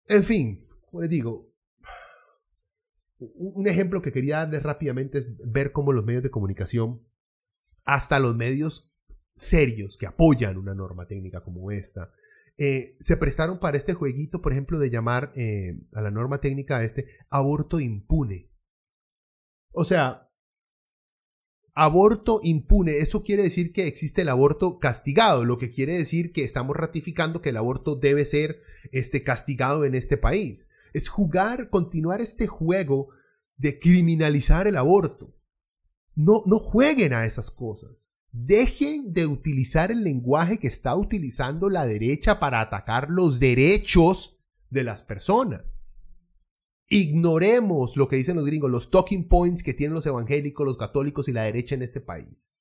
En 0.06 0.24
fin, 0.24 0.66
como 0.86 1.02
les 1.02 1.10
digo, 1.10 1.52
un 3.18 3.68
ejemplo 3.68 4.00
que 4.00 4.10
quería 4.10 4.38
darles 4.38 4.62
rápidamente 4.62 5.18
es 5.18 5.26
ver 5.44 5.72
cómo 5.72 5.92
los 5.92 6.06
medios 6.06 6.22
de 6.22 6.30
comunicación, 6.30 7.06
hasta 7.84 8.20
los 8.20 8.34
medios 8.34 8.96
serios 9.34 9.98
que 9.98 10.06
apoyan 10.06 10.56
una 10.56 10.74
norma 10.74 11.06
técnica 11.06 11.44
como 11.44 11.70
esta, 11.72 12.10
eh, 12.56 12.96
se 13.00 13.18
prestaron 13.18 13.60
para 13.60 13.76
este 13.76 13.92
jueguito, 13.92 14.40
por 14.40 14.52
ejemplo, 14.52 14.78
de 14.78 14.88
llamar 14.88 15.30
eh, 15.36 15.78
a 15.92 16.00
la 16.00 16.10
norma 16.10 16.40
técnica 16.40 16.82
este 16.84 17.06
aborto 17.28 17.80
impune. 17.80 18.47
O 19.72 19.84
sea, 19.84 20.28
aborto 21.74 22.40
impune, 22.42 22.98
eso 22.98 23.22
quiere 23.22 23.44
decir 23.44 23.72
que 23.72 23.86
existe 23.86 24.22
el 24.22 24.28
aborto 24.28 24.78
castigado, 24.78 25.44
lo 25.44 25.58
que 25.58 25.70
quiere 25.70 25.96
decir 25.96 26.32
que 26.32 26.42
estamos 26.42 26.76
ratificando 26.76 27.40
que 27.40 27.50
el 27.50 27.56
aborto 27.56 27.94
debe 27.94 28.24
ser 28.24 28.60
este, 28.90 29.22
castigado 29.22 29.84
en 29.84 29.94
este 29.94 30.16
país. 30.16 30.70
Es 30.92 31.08
jugar, 31.08 31.70
continuar 31.70 32.20
este 32.20 32.46
juego 32.46 33.10
de 33.56 33.78
criminalizar 33.78 34.66
el 34.66 34.76
aborto. 34.76 35.36
No, 36.14 36.42
no 36.46 36.58
jueguen 36.58 37.12
a 37.12 37.24
esas 37.24 37.50
cosas. 37.50 38.16
Dejen 38.32 39.12
de 39.12 39.26
utilizar 39.26 39.90
el 39.90 40.02
lenguaje 40.02 40.58
que 40.58 40.66
está 40.66 40.96
utilizando 40.96 41.70
la 41.70 41.86
derecha 41.86 42.40
para 42.40 42.60
atacar 42.60 43.08
los 43.08 43.38
derechos 43.38 44.40
de 44.68 44.84
las 44.84 45.02
personas. 45.02 45.87
Ignoremos 46.88 47.96
lo 47.96 48.08
que 48.08 48.16
dicen 48.16 48.36
los 48.36 48.46
gringos, 48.46 48.70
los 48.70 48.90
talking 48.90 49.28
points 49.28 49.62
que 49.62 49.74
tienen 49.74 49.94
los 49.94 50.06
evangélicos, 50.06 50.66
los 50.66 50.78
católicos 50.78 51.28
y 51.28 51.32
la 51.32 51.42
derecha 51.42 51.74
en 51.74 51.82
este 51.82 52.00
país. 52.00 52.54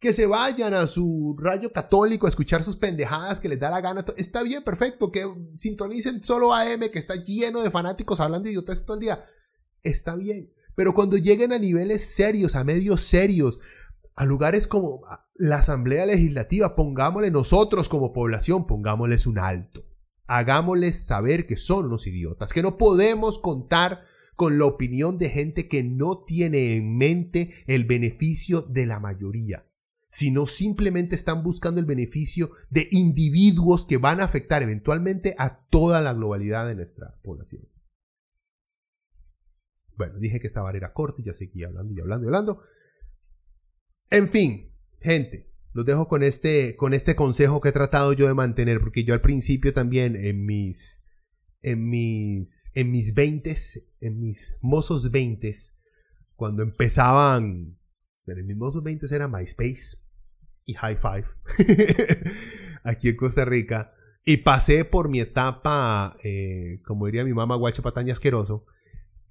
Que 0.00 0.12
se 0.12 0.26
vayan 0.26 0.74
a 0.74 0.86
su 0.86 1.36
rayo 1.38 1.72
católico 1.72 2.26
a 2.26 2.28
escuchar 2.28 2.64
sus 2.64 2.76
pendejadas 2.76 3.40
que 3.40 3.48
les 3.48 3.60
da 3.60 3.70
la 3.70 3.80
gana. 3.80 4.04
Está 4.16 4.42
bien, 4.42 4.64
perfecto. 4.64 5.10
Que 5.10 5.24
sintonicen 5.54 6.22
solo 6.24 6.52
AM, 6.52 6.90
que 6.90 6.98
está 6.98 7.14
lleno 7.14 7.62
de 7.62 7.70
fanáticos 7.70 8.20
hablando 8.20 8.48
idiotas 8.48 8.84
todo 8.84 8.96
el 8.96 9.02
día. 9.02 9.24
Está 9.82 10.16
bien. 10.16 10.52
Pero 10.74 10.92
cuando 10.92 11.16
lleguen 11.16 11.52
a 11.52 11.58
niveles 11.58 12.04
serios, 12.04 12.56
a 12.56 12.64
medios 12.64 13.00
serios, 13.02 13.60
a 14.16 14.24
lugares 14.26 14.66
como 14.66 15.02
la 15.34 15.58
Asamblea 15.58 16.04
Legislativa, 16.06 16.74
pongámosle 16.74 17.30
nosotros 17.30 17.88
como 17.88 18.12
población, 18.12 18.66
pongámosles 18.66 19.26
un 19.26 19.38
alto. 19.38 19.84
Hagámosles 20.26 21.06
saber 21.06 21.46
que 21.46 21.56
son 21.56 21.86
unos 21.86 22.06
idiotas, 22.06 22.52
que 22.52 22.62
no 22.62 22.76
podemos 22.76 23.38
contar 23.38 24.04
con 24.36 24.58
la 24.58 24.66
opinión 24.66 25.18
de 25.18 25.28
gente 25.28 25.68
que 25.68 25.82
no 25.84 26.24
tiene 26.24 26.74
en 26.74 26.96
mente 26.96 27.52
el 27.66 27.84
beneficio 27.84 28.62
de 28.62 28.86
la 28.86 29.00
mayoría, 29.00 29.66
sino 30.08 30.46
simplemente 30.46 31.14
están 31.14 31.42
buscando 31.42 31.80
el 31.80 31.86
beneficio 31.86 32.50
de 32.70 32.88
individuos 32.90 33.84
que 33.84 33.98
van 33.98 34.20
a 34.20 34.24
afectar 34.24 34.62
eventualmente 34.62 35.34
a 35.38 35.64
toda 35.68 36.00
la 36.00 36.14
globalidad 36.14 36.66
de 36.66 36.74
nuestra 36.74 37.20
población. 37.22 37.68
Bueno, 39.96 40.18
dije 40.18 40.40
que 40.40 40.46
esta 40.46 40.62
barrera 40.62 40.92
corta 40.92 41.22
y 41.22 41.26
ya 41.26 41.34
seguí 41.34 41.62
hablando 41.62 41.94
y 41.94 42.00
hablando 42.00 42.24
y 42.24 42.28
hablando. 42.28 42.62
En 44.10 44.28
fin, 44.28 44.72
gente, 45.00 45.53
los 45.74 45.84
dejo 45.84 46.06
con 46.08 46.22
este, 46.22 46.76
con 46.76 46.94
este 46.94 47.16
consejo 47.16 47.60
que 47.60 47.70
he 47.70 47.72
tratado 47.72 48.12
yo 48.12 48.28
de 48.28 48.34
mantener, 48.34 48.80
porque 48.80 49.04
yo 49.04 49.12
al 49.12 49.20
principio 49.20 49.72
también 49.72 50.16
en 50.16 50.46
mis, 50.46 51.08
en 51.60 51.90
mis, 51.90 52.70
en 52.74 52.92
mis 52.92 53.12
veintes, 53.12 53.92
en 54.00 54.20
mis 54.20 54.56
mozos 54.62 55.10
veintes, 55.10 55.80
cuando 56.36 56.62
empezaban, 56.62 57.76
en 58.26 58.46
mis 58.46 58.56
mozos 58.56 58.84
veintes 58.84 59.10
era 59.10 59.26
MySpace 59.26 59.98
y 60.64 60.74
High 60.74 60.96
Five, 60.96 61.26
aquí 62.84 63.08
en 63.08 63.16
Costa 63.16 63.44
Rica, 63.44 63.92
y 64.24 64.38
pasé 64.38 64.84
por 64.84 65.08
mi 65.08 65.20
etapa, 65.20 66.16
eh, 66.22 66.80
como 66.86 67.06
diría 67.06 67.24
mi 67.24 67.34
mamá, 67.34 67.56
guacho 67.56 67.82
pataña 67.82 68.12
asqueroso, 68.12 68.64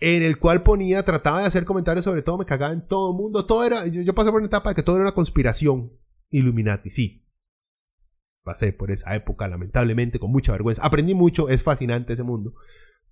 en 0.01 0.23
el 0.23 0.37
cual 0.37 0.61
ponía, 0.61 1.03
trataba 1.03 1.39
de 1.39 1.45
hacer 1.45 1.63
comentarios 1.63 2.03
sobre 2.03 2.21
todo, 2.21 2.37
me 2.37 2.45
cagaba 2.45 2.73
en 2.73 2.85
todo 2.85 3.11
el 3.11 3.17
mundo, 3.17 3.45
todo 3.45 3.63
era, 3.63 3.87
yo, 3.87 4.13
pasé 4.13 4.29
por 4.29 4.41
una 4.41 4.47
etapa 4.47 4.69
de 4.71 4.75
que 4.75 4.83
todo 4.83 4.97
era 4.97 5.05
una 5.05 5.13
conspiración, 5.13 5.93
Illuminati, 6.33 6.89
sí. 6.89 7.25
Pasé 8.43 8.73
por 8.73 8.91
esa 8.91 9.15
época, 9.15 9.47
lamentablemente, 9.47 10.19
con 10.19 10.31
mucha 10.31 10.51
vergüenza. 10.51 10.83
Aprendí 10.83 11.13
mucho, 11.13 11.47
es 11.47 11.63
fascinante 11.63 12.13
ese 12.13 12.23
mundo, 12.23 12.55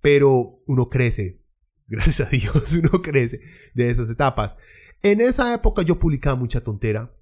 pero 0.00 0.62
uno 0.66 0.88
crece, 0.88 1.42
gracias 1.86 2.28
a 2.28 2.30
Dios, 2.30 2.74
uno 2.74 3.00
crece 3.00 3.40
de 3.74 3.88
esas 3.88 4.10
etapas. 4.10 4.56
En 5.02 5.20
esa 5.20 5.54
época 5.54 5.82
yo 5.82 5.98
publicaba 5.98 6.36
mucha 6.36 6.62
tontera 6.62 7.16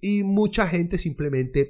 y 0.00 0.24
mucha 0.24 0.66
gente 0.66 0.98
simplemente 0.98 1.68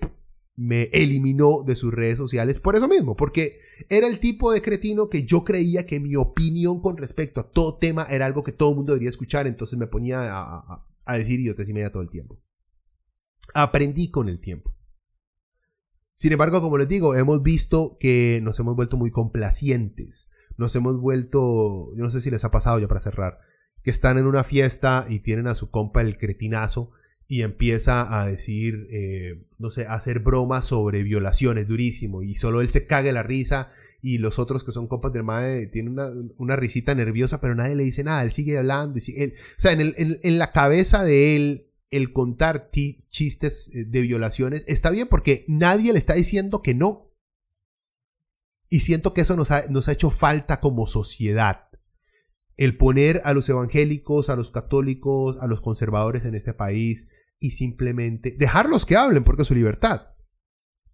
me 0.55 0.85
eliminó 0.93 1.63
de 1.65 1.75
sus 1.75 1.93
redes 1.93 2.19
sociales 2.19 2.59
por 2.59 2.77
eso 2.77 2.89
mismo, 2.89 3.17
porque 3.17 3.59
era 3.89 4.07
el 4.07 4.19
tipo 4.19 4.53
de 4.53 4.63
cretino 4.63 5.09
que 5.09 5.25
yo 5.25 5.45
creía 5.45 5.87
que 5.87 5.99
mi 5.99 6.15
opinión 6.17 6.81
con 6.81 6.97
respecto 6.97 7.41
a 7.41 7.51
todo 7.51 7.79
tema 7.79 8.05
era 8.05 8.27
algo 8.27 8.43
que 8.43 8.53
todo 8.53 8.71
el 8.71 8.77
mundo 8.77 8.93
debería 8.93 9.09
escuchar, 9.09 9.47
entonces 9.47 9.79
me 9.79 9.87
ponía 9.87 10.21
a, 10.23 10.87
a, 11.05 11.19
decir 11.19 11.41
idiotes 11.41 11.69
y 11.69 11.73
media 11.73 11.91
todo 11.91 12.03
el 12.03 12.11
tiempo. 12.11 12.39
Aprendí 13.55 14.11
con 14.11 14.29
el 14.29 14.41
tiempo. 14.41 14.75
Sin 16.15 16.33
embargo, 16.33 16.61
como 16.61 16.79
les 16.79 16.89
digo, 16.89 17.15
hemos 17.15 17.43
visto 17.43 17.97
que 17.99 18.41
nos 18.43 18.59
hemos 18.61 18.77
vuelto 18.77 18.97
muy 18.97 19.11
complacientes, 19.11 20.31
nos 20.57 20.77
hemos 20.77 21.01
vuelto, 21.01 21.95
yo 21.97 22.03
no 22.03 22.11
sé 22.11 22.21
si 22.21 22.31
les 22.31 22.45
ha 22.45 22.51
pasado 22.51 22.79
ya 22.79 22.89
para 22.89 23.01
cerrar, 23.01 23.39
que 23.83 23.91
están 23.91 24.19
en 24.19 24.27
una 24.27 24.45
fiesta 24.45 25.07
y 25.09 25.21
tienen 25.21 25.49
a 25.49 25.55
su 25.55 25.71
compa 25.71 26.01
el 26.01 26.17
cretinazo 26.17 26.93
y 27.33 27.43
empieza 27.43 28.21
a 28.21 28.27
decir, 28.27 28.87
eh, 28.91 29.47
no 29.59 29.71
sé, 29.71 29.87
a 29.87 29.95
hacer 29.95 30.21
bromas 30.21 30.67
sobre 30.67 31.03
violaciones, 31.03 31.67
durísimo, 31.67 32.23
y 32.23 32.35
solo 32.35 32.61
él 32.61 32.69
se 32.69 32.87
cague 32.87 33.11
la 33.11 33.23
risa 33.23 33.71
y 34.03 34.19
los 34.19 34.39
otros 34.39 34.65
que 34.65 34.71
son 34.71 34.87
compas 34.87 35.15
del 35.15 35.23
MAE 35.23 35.69
tienen 35.69 35.97
una, 36.37 36.57
risita 36.57 36.95
nerviosa, 36.95 37.41
pero 37.41 37.55
nadie 37.55 37.75
le 37.75 37.85
dice 37.85 38.05
nada, 38.05 38.23
él 38.23 38.31
sigue 38.31 38.59
hablando, 38.59 38.99
y 38.99 39.21
él, 39.21 39.33
o 39.35 39.61
sea, 39.61 39.73
en, 39.73 39.95
en, 39.97 40.39
la 40.39 40.53
cabeza 40.53 41.05
de 41.05 41.37
él, 41.37 41.72
el 41.93 42.13
contar 42.13 42.71
chistes 43.09 43.73
eh, 43.75 43.85
de 43.85 44.01
violaciones 44.01 44.65
está 44.67 44.91
bien 44.91 45.07
porque 45.09 45.45
nadie 45.47 45.93
le 45.93 45.99
está 45.99 46.15
diciendo 46.15 46.63
que 46.63 46.75
no. 46.75 47.13
Y 48.69 48.81
siento 48.81 49.13
que 49.13 49.21
eso 49.21 49.37
nos 49.37 49.51
ha, 49.51 49.67
nos 49.69 49.87
ha 49.87 49.93
hecho 49.93 50.11
falta 50.11 50.59
como 50.59 50.87
sociedad 50.87 51.69
el 52.57 52.77
poner 52.77 53.21
a 53.25 53.35
los 53.35 53.49
evangélicos, 53.49 54.31
a 54.31 54.37
los 54.37 54.51
católicos, 54.51 55.37
a 55.41 55.47
los 55.47 55.61
conservadores 55.61 56.25
en 56.25 56.35
este 56.35 56.55
país 56.55 57.09
y 57.39 57.51
simplemente 57.51 58.35
dejarlos 58.39 58.87
que 58.87 58.97
hablen 58.97 59.25
porque 59.25 59.43
es 59.43 59.49
su 59.49 59.55
libertad, 59.55 60.15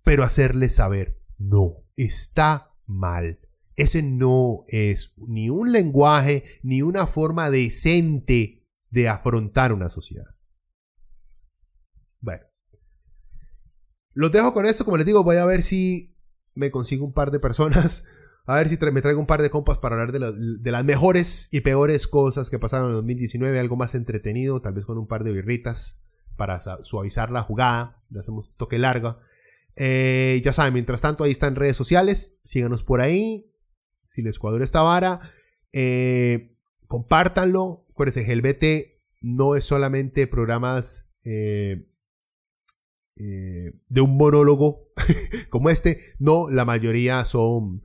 pero 0.02 0.24
hacerles 0.24 0.74
saber, 0.74 1.20
no, 1.36 1.84
está 1.96 2.74
mal. 2.86 3.40
Ese 3.76 4.02
no 4.02 4.64
es 4.66 5.14
ni 5.28 5.50
un 5.50 5.70
lenguaje 5.70 6.44
ni 6.62 6.82
una 6.82 7.06
forma 7.06 7.50
decente 7.50 8.66
de 8.90 9.08
afrontar 9.08 9.72
una 9.72 9.88
sociedad. 9.88 10.34
Bueno. 12.20 12.44
Los 14.18 14.32
dejo 14.32 14.52
con 14.52 14.66
esto, 14.66 14.84
como 14.84 14.96
les 14.96 15.06
digo, 15.06 15.22
voy 15.22 15.36
a 15.36 15.44
ver 15.44 15.62
si 15.62 16.16
me 16.54 16.72
consigo 16.72 17.04
un 17.04 17.12
par 17.12 17.30
de 17.30 17.38
personas. 17.38 18.02
A 18.46 18.56
ver 18.56 18.68
si 18.68 18.76
me 18.90 19.02
traigo 19.02 19.20
un 19.20 19.26
par 19.26 19.42
de 19.42 19.50
compas 19.50 19.78
para 19.78 19.94
hablar 19.94 20.10
de, 20.10 20.72
las 20.72 20.84
mejores 20.84 21.50
y 21.52 21.60
peores 21.60 22.08
cosas 22.08 22.48
que 22.48 22.58
pasaron 22.58 22.88
en 22.88 22.94
2019, 22.94 23.60
algo 23.60 23.76
más 23.76 23.94
entretenido, 23.94 24.62
tal 24.62 24.72
vez 24.72 24.86
con 24.86 24.96
un 24.96 25.06
par 25.06 25.22
de 25.22 25.32
birritas 25.32 26.02
para 26.36 26.58
suavizar 26.82 27.30
la 27.30 27.42
jugada. 27.42 28.02
Le 28.10 28.20
hacemos 28.20 28.50
toque 28.56 28.78
largo. 28.78 29.18
Eh, 29.76 30.40
ya 30.42 30.52
saben, 30.52 30.72
mientras 30.72 31.02
tanto, 31.02 31.22
ahí 31.22 31.30
están 31.30 31.54
redes 31.54 31.76
sociales. 31.76 32.40
Síganos 32.42 32.82
por 32.82 33.00
ahí. 33.00 33.52
Si 34.04 34.22
les 34.22 34.38
cuadra 34.40 34.64
esta 34.64 34.80
vara, 34.80 35.30
eh, 35.72 36.56
compártanlo. 36.88 37.86
Acuérdense, 37.90 38.24
GLBT 38.24 38.98
no 39.20 39.54
es 39.54 39.64
solamente 39.64 40.26
programas 40.26 41.12
eh, 41.22 41.86
de 43.18 44.00
un 44.00 44.16
monólogo 44.16 44.92
como 45.50 45.70
este. 45.70 46.00
No, 46.18 46.48
la 46.50 46.64
mayoría 46.64 47.24
son 47.24 47.82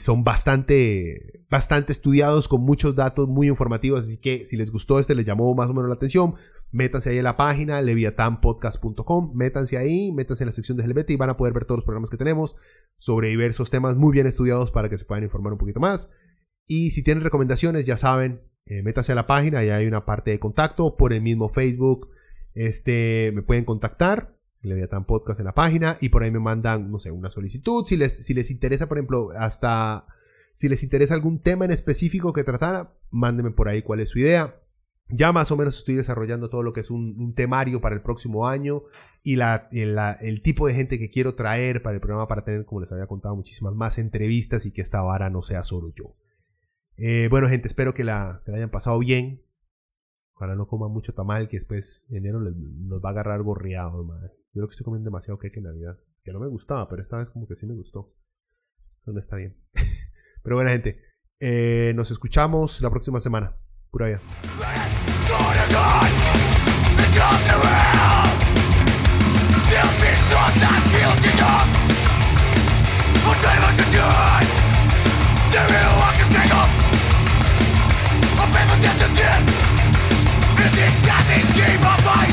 son 0.00 0.24
bastante, 0.24 1.44
bastante 1.48 1.92
estudiados 1.92 2.48
con 2.48 2.62
muchos 2.62 2.96
datos 2.96 3.28
muy 3.28 3.48
informativos. 3.48 4.00
Así 4.00 4.18
que 4.18 4.44
si 4.44 4.56
les 4.56 4.70
gustó 4.70 4.98
este, 4.98 5.14
les 5.14 5.26
llamó 5.26 5.54
más 5.54 5.70
o 5.70 5.74
menos 5.74 5.88
la 5.88 5.94
atención, 5.94 6.34
métanse 6.72 7.10
ahí 7.10 7.18
en 7.18 7.24
la 7.24 7.36
página 7.36 7.80
leviatanpodcast.com, 7.80 9.32
métanse 9.34 9.76
ahí, 9.76 10.12
métanse 10.12 10.44
en 10.44 10.48
la 10.48 10.52
sección 10.52 10.76
de 10.76 10.86
LGBT 10.86 11.10
y 11.10 11.16
van 11.16 11.30
a 11.30 11.36
poder 11.36 11.54
ver 11.54 11.64
todos 11.64 11.78
los 11.78 11.84
programas 11.84 12.10
que 12.10 12.16
tenemos 12.16 12.56
sobre 12.98 13.28
diversos 13.28 13.70
temas 13.70 13.96
muy 13.96 14.12
bien 14.12 14.26
estudiados 14.26 14.70
para 14.70 14.88
que 14.88 14.98
se 14.98 15.04
puedan 15.04 15.24
informar 15.24 15.52
un 15.52 15.58
poquito 15.58 15.80
más. 15.80 16.14
Y 16.66 16.90
si 16.90 17.02
tienen 17.02 17.24
recomendaciones, 17.24 17.86
ya 17.86 17.96
saben, 17.96 18.42
eh, 18.66 18.82
métanse 18.82 19.12
a 19.12 19.16
la 19.16 19.26
página, 19.26 19.64
y 19.64 19.70
hay 19.70 19.86
una 19.86 20.04
parte 20.04 20.30
de 20.30 20.38
contacto 20.38 20.96
por 20.96 21.12
el 21.12 21.22
mismo 21.22 21.48
Facebook. 21.48 22.10
Este, 22.54 23.32
me 23.34 23.42
pueden 23.42 23.64
contactar, 23.64 24.36
Leviatán 24.62 25.06
Podcast 25.06 25.40
en 25.40 25.46
la 25.46 25.54
página, 25.54 25.96
y 26.00 26.10
por 26.10 26.22
ahí 26.22 26.30
me 26.30 26.38
mandan, 26.38 26.90
no 26.90 26.98
sé, 26.98 27.10
una 27.10 27.30
solicitud. 27.30 27.84
Si 27.86 27.96
les, 27.96 28.24
si 28.24 28.34
les 28.34 28.50
interesa, 28.50 28.88
por 28.88 28.98
ejemplo, 28.98 29.30
hasta 29.36 30.06
si 30.52 30.68
les 30.68 30.82
interesa 30.82 31.14
algún 31.14 31.40
tema 31.40 31.64
en 31.64 31.70
específico 31.70 32.32
que 32.32 32.44
tratara, 32.44 32.94
mándenme 33.10 33.50
por 33.50 33.68
ahí 33.68 33.82
cuál 33.82 34.00
es 34.00 34.10
su 34.10 34.18
idea. 34.18 34.56
Ya 35.08 35.32
más 35.32 35.50
o 35.50 35.56
menos 35.56 35.78
estoy 35.78 35.96
desarrollando 35.96 36.50
todo 36.50 36.62
lo 36.62 36.72
que 36.72 36.80
es 36.80 36.90
un, 36.90 37.34
temario 37.34 37.80
para 37.80 37.96
el 37.96 38.02
próximo 38.02 38.46
año 38.46 38.82
y 39.22 39.36
la, 39.36 39.68
el, 39.72 40.42
tipo 40.42 40.66
de 40.66 40.74
gente 40.74 40.98
que 40.98 41.10
quiero 41.10 41.34
traer 41.34 41.82
para 41.82 41.94
el 41.94 42.00
programa 42.00 42.28
para 42.28 42.44
tener, 42.44 42.64
como 42.64 42.82
les 42.82 42.92
había 42.92 43.06
contado, 43.06 43.34
muchísimas 43.34 43.74
más 43.74 43.98
entrevistas 43.98 44.66
y 44.66 44.72
que 44.72 44.82
esta 44.82 45.02
vara 45.02 45.30
no 45.30 45.42
sea 45.42 45.62
solo 45.62 45.92
yo. 45.92 46.14
Eh, 46.96 47.28
bueno, 47.30 47.48
gente, 47.48 47.66
espero 47.66 47.94
que 47.94 48.04
la, 48.04 48.42
hayan 48.46 48.70
pasado 48.70 48.98
bien. 48.98 49.42
Ojalá 50.34 50.54
no 50.54 50.68
coman 50.68 50.92
mucho 50.92 51.12
tamal, 51.12 51.48
que 51.48 51.56
después 51.56 52.04
enero 52.10 52.40
nos 52.40 53.02
va 53.02 53.08
a 53.08 53.12
agarrar 53.12 53.42
borreado, 53.42 54.04
madre. 54.04 54.39
Yo 54.52 54.60
creo 54.60 54.68
que 54.68 54.72
estoy 54.72 54.84
comiendo 54.84 55.08
demasiado 55.08 55.38
queque 55.38 55.60
en 55.60 55.66
Navidad. 55.66 55.98
Que 56.24 56.32
no 56.32 56.40
me 56.40 56.48
gustaba, 56.48 56.88
pero 56.88 57.00
esta 57.00 57.16
vez 57.16 57.30
como 57.30 57.46
que 57.46 57.54
sí 57.56 57.66
me 57.66 57.74
gustó. 57.74 58.12
Pero 59.04 59.14
no 59.14 59.20
está 59.20 59.36
bien. 59.36 59.56
pero 60.42 60.56
bueno, 60.56 60.70
gente. 60.70 61.00
Nos 61.94 62.10
escuchamos 62.10 62.82
la 62.82 62.90
próxima 62.90 63.20
semana. 63.20 63.56
Pura 63.90 64.06
vida. 64.06 64.20
Game 81.56 81.84
of 81.84 82.29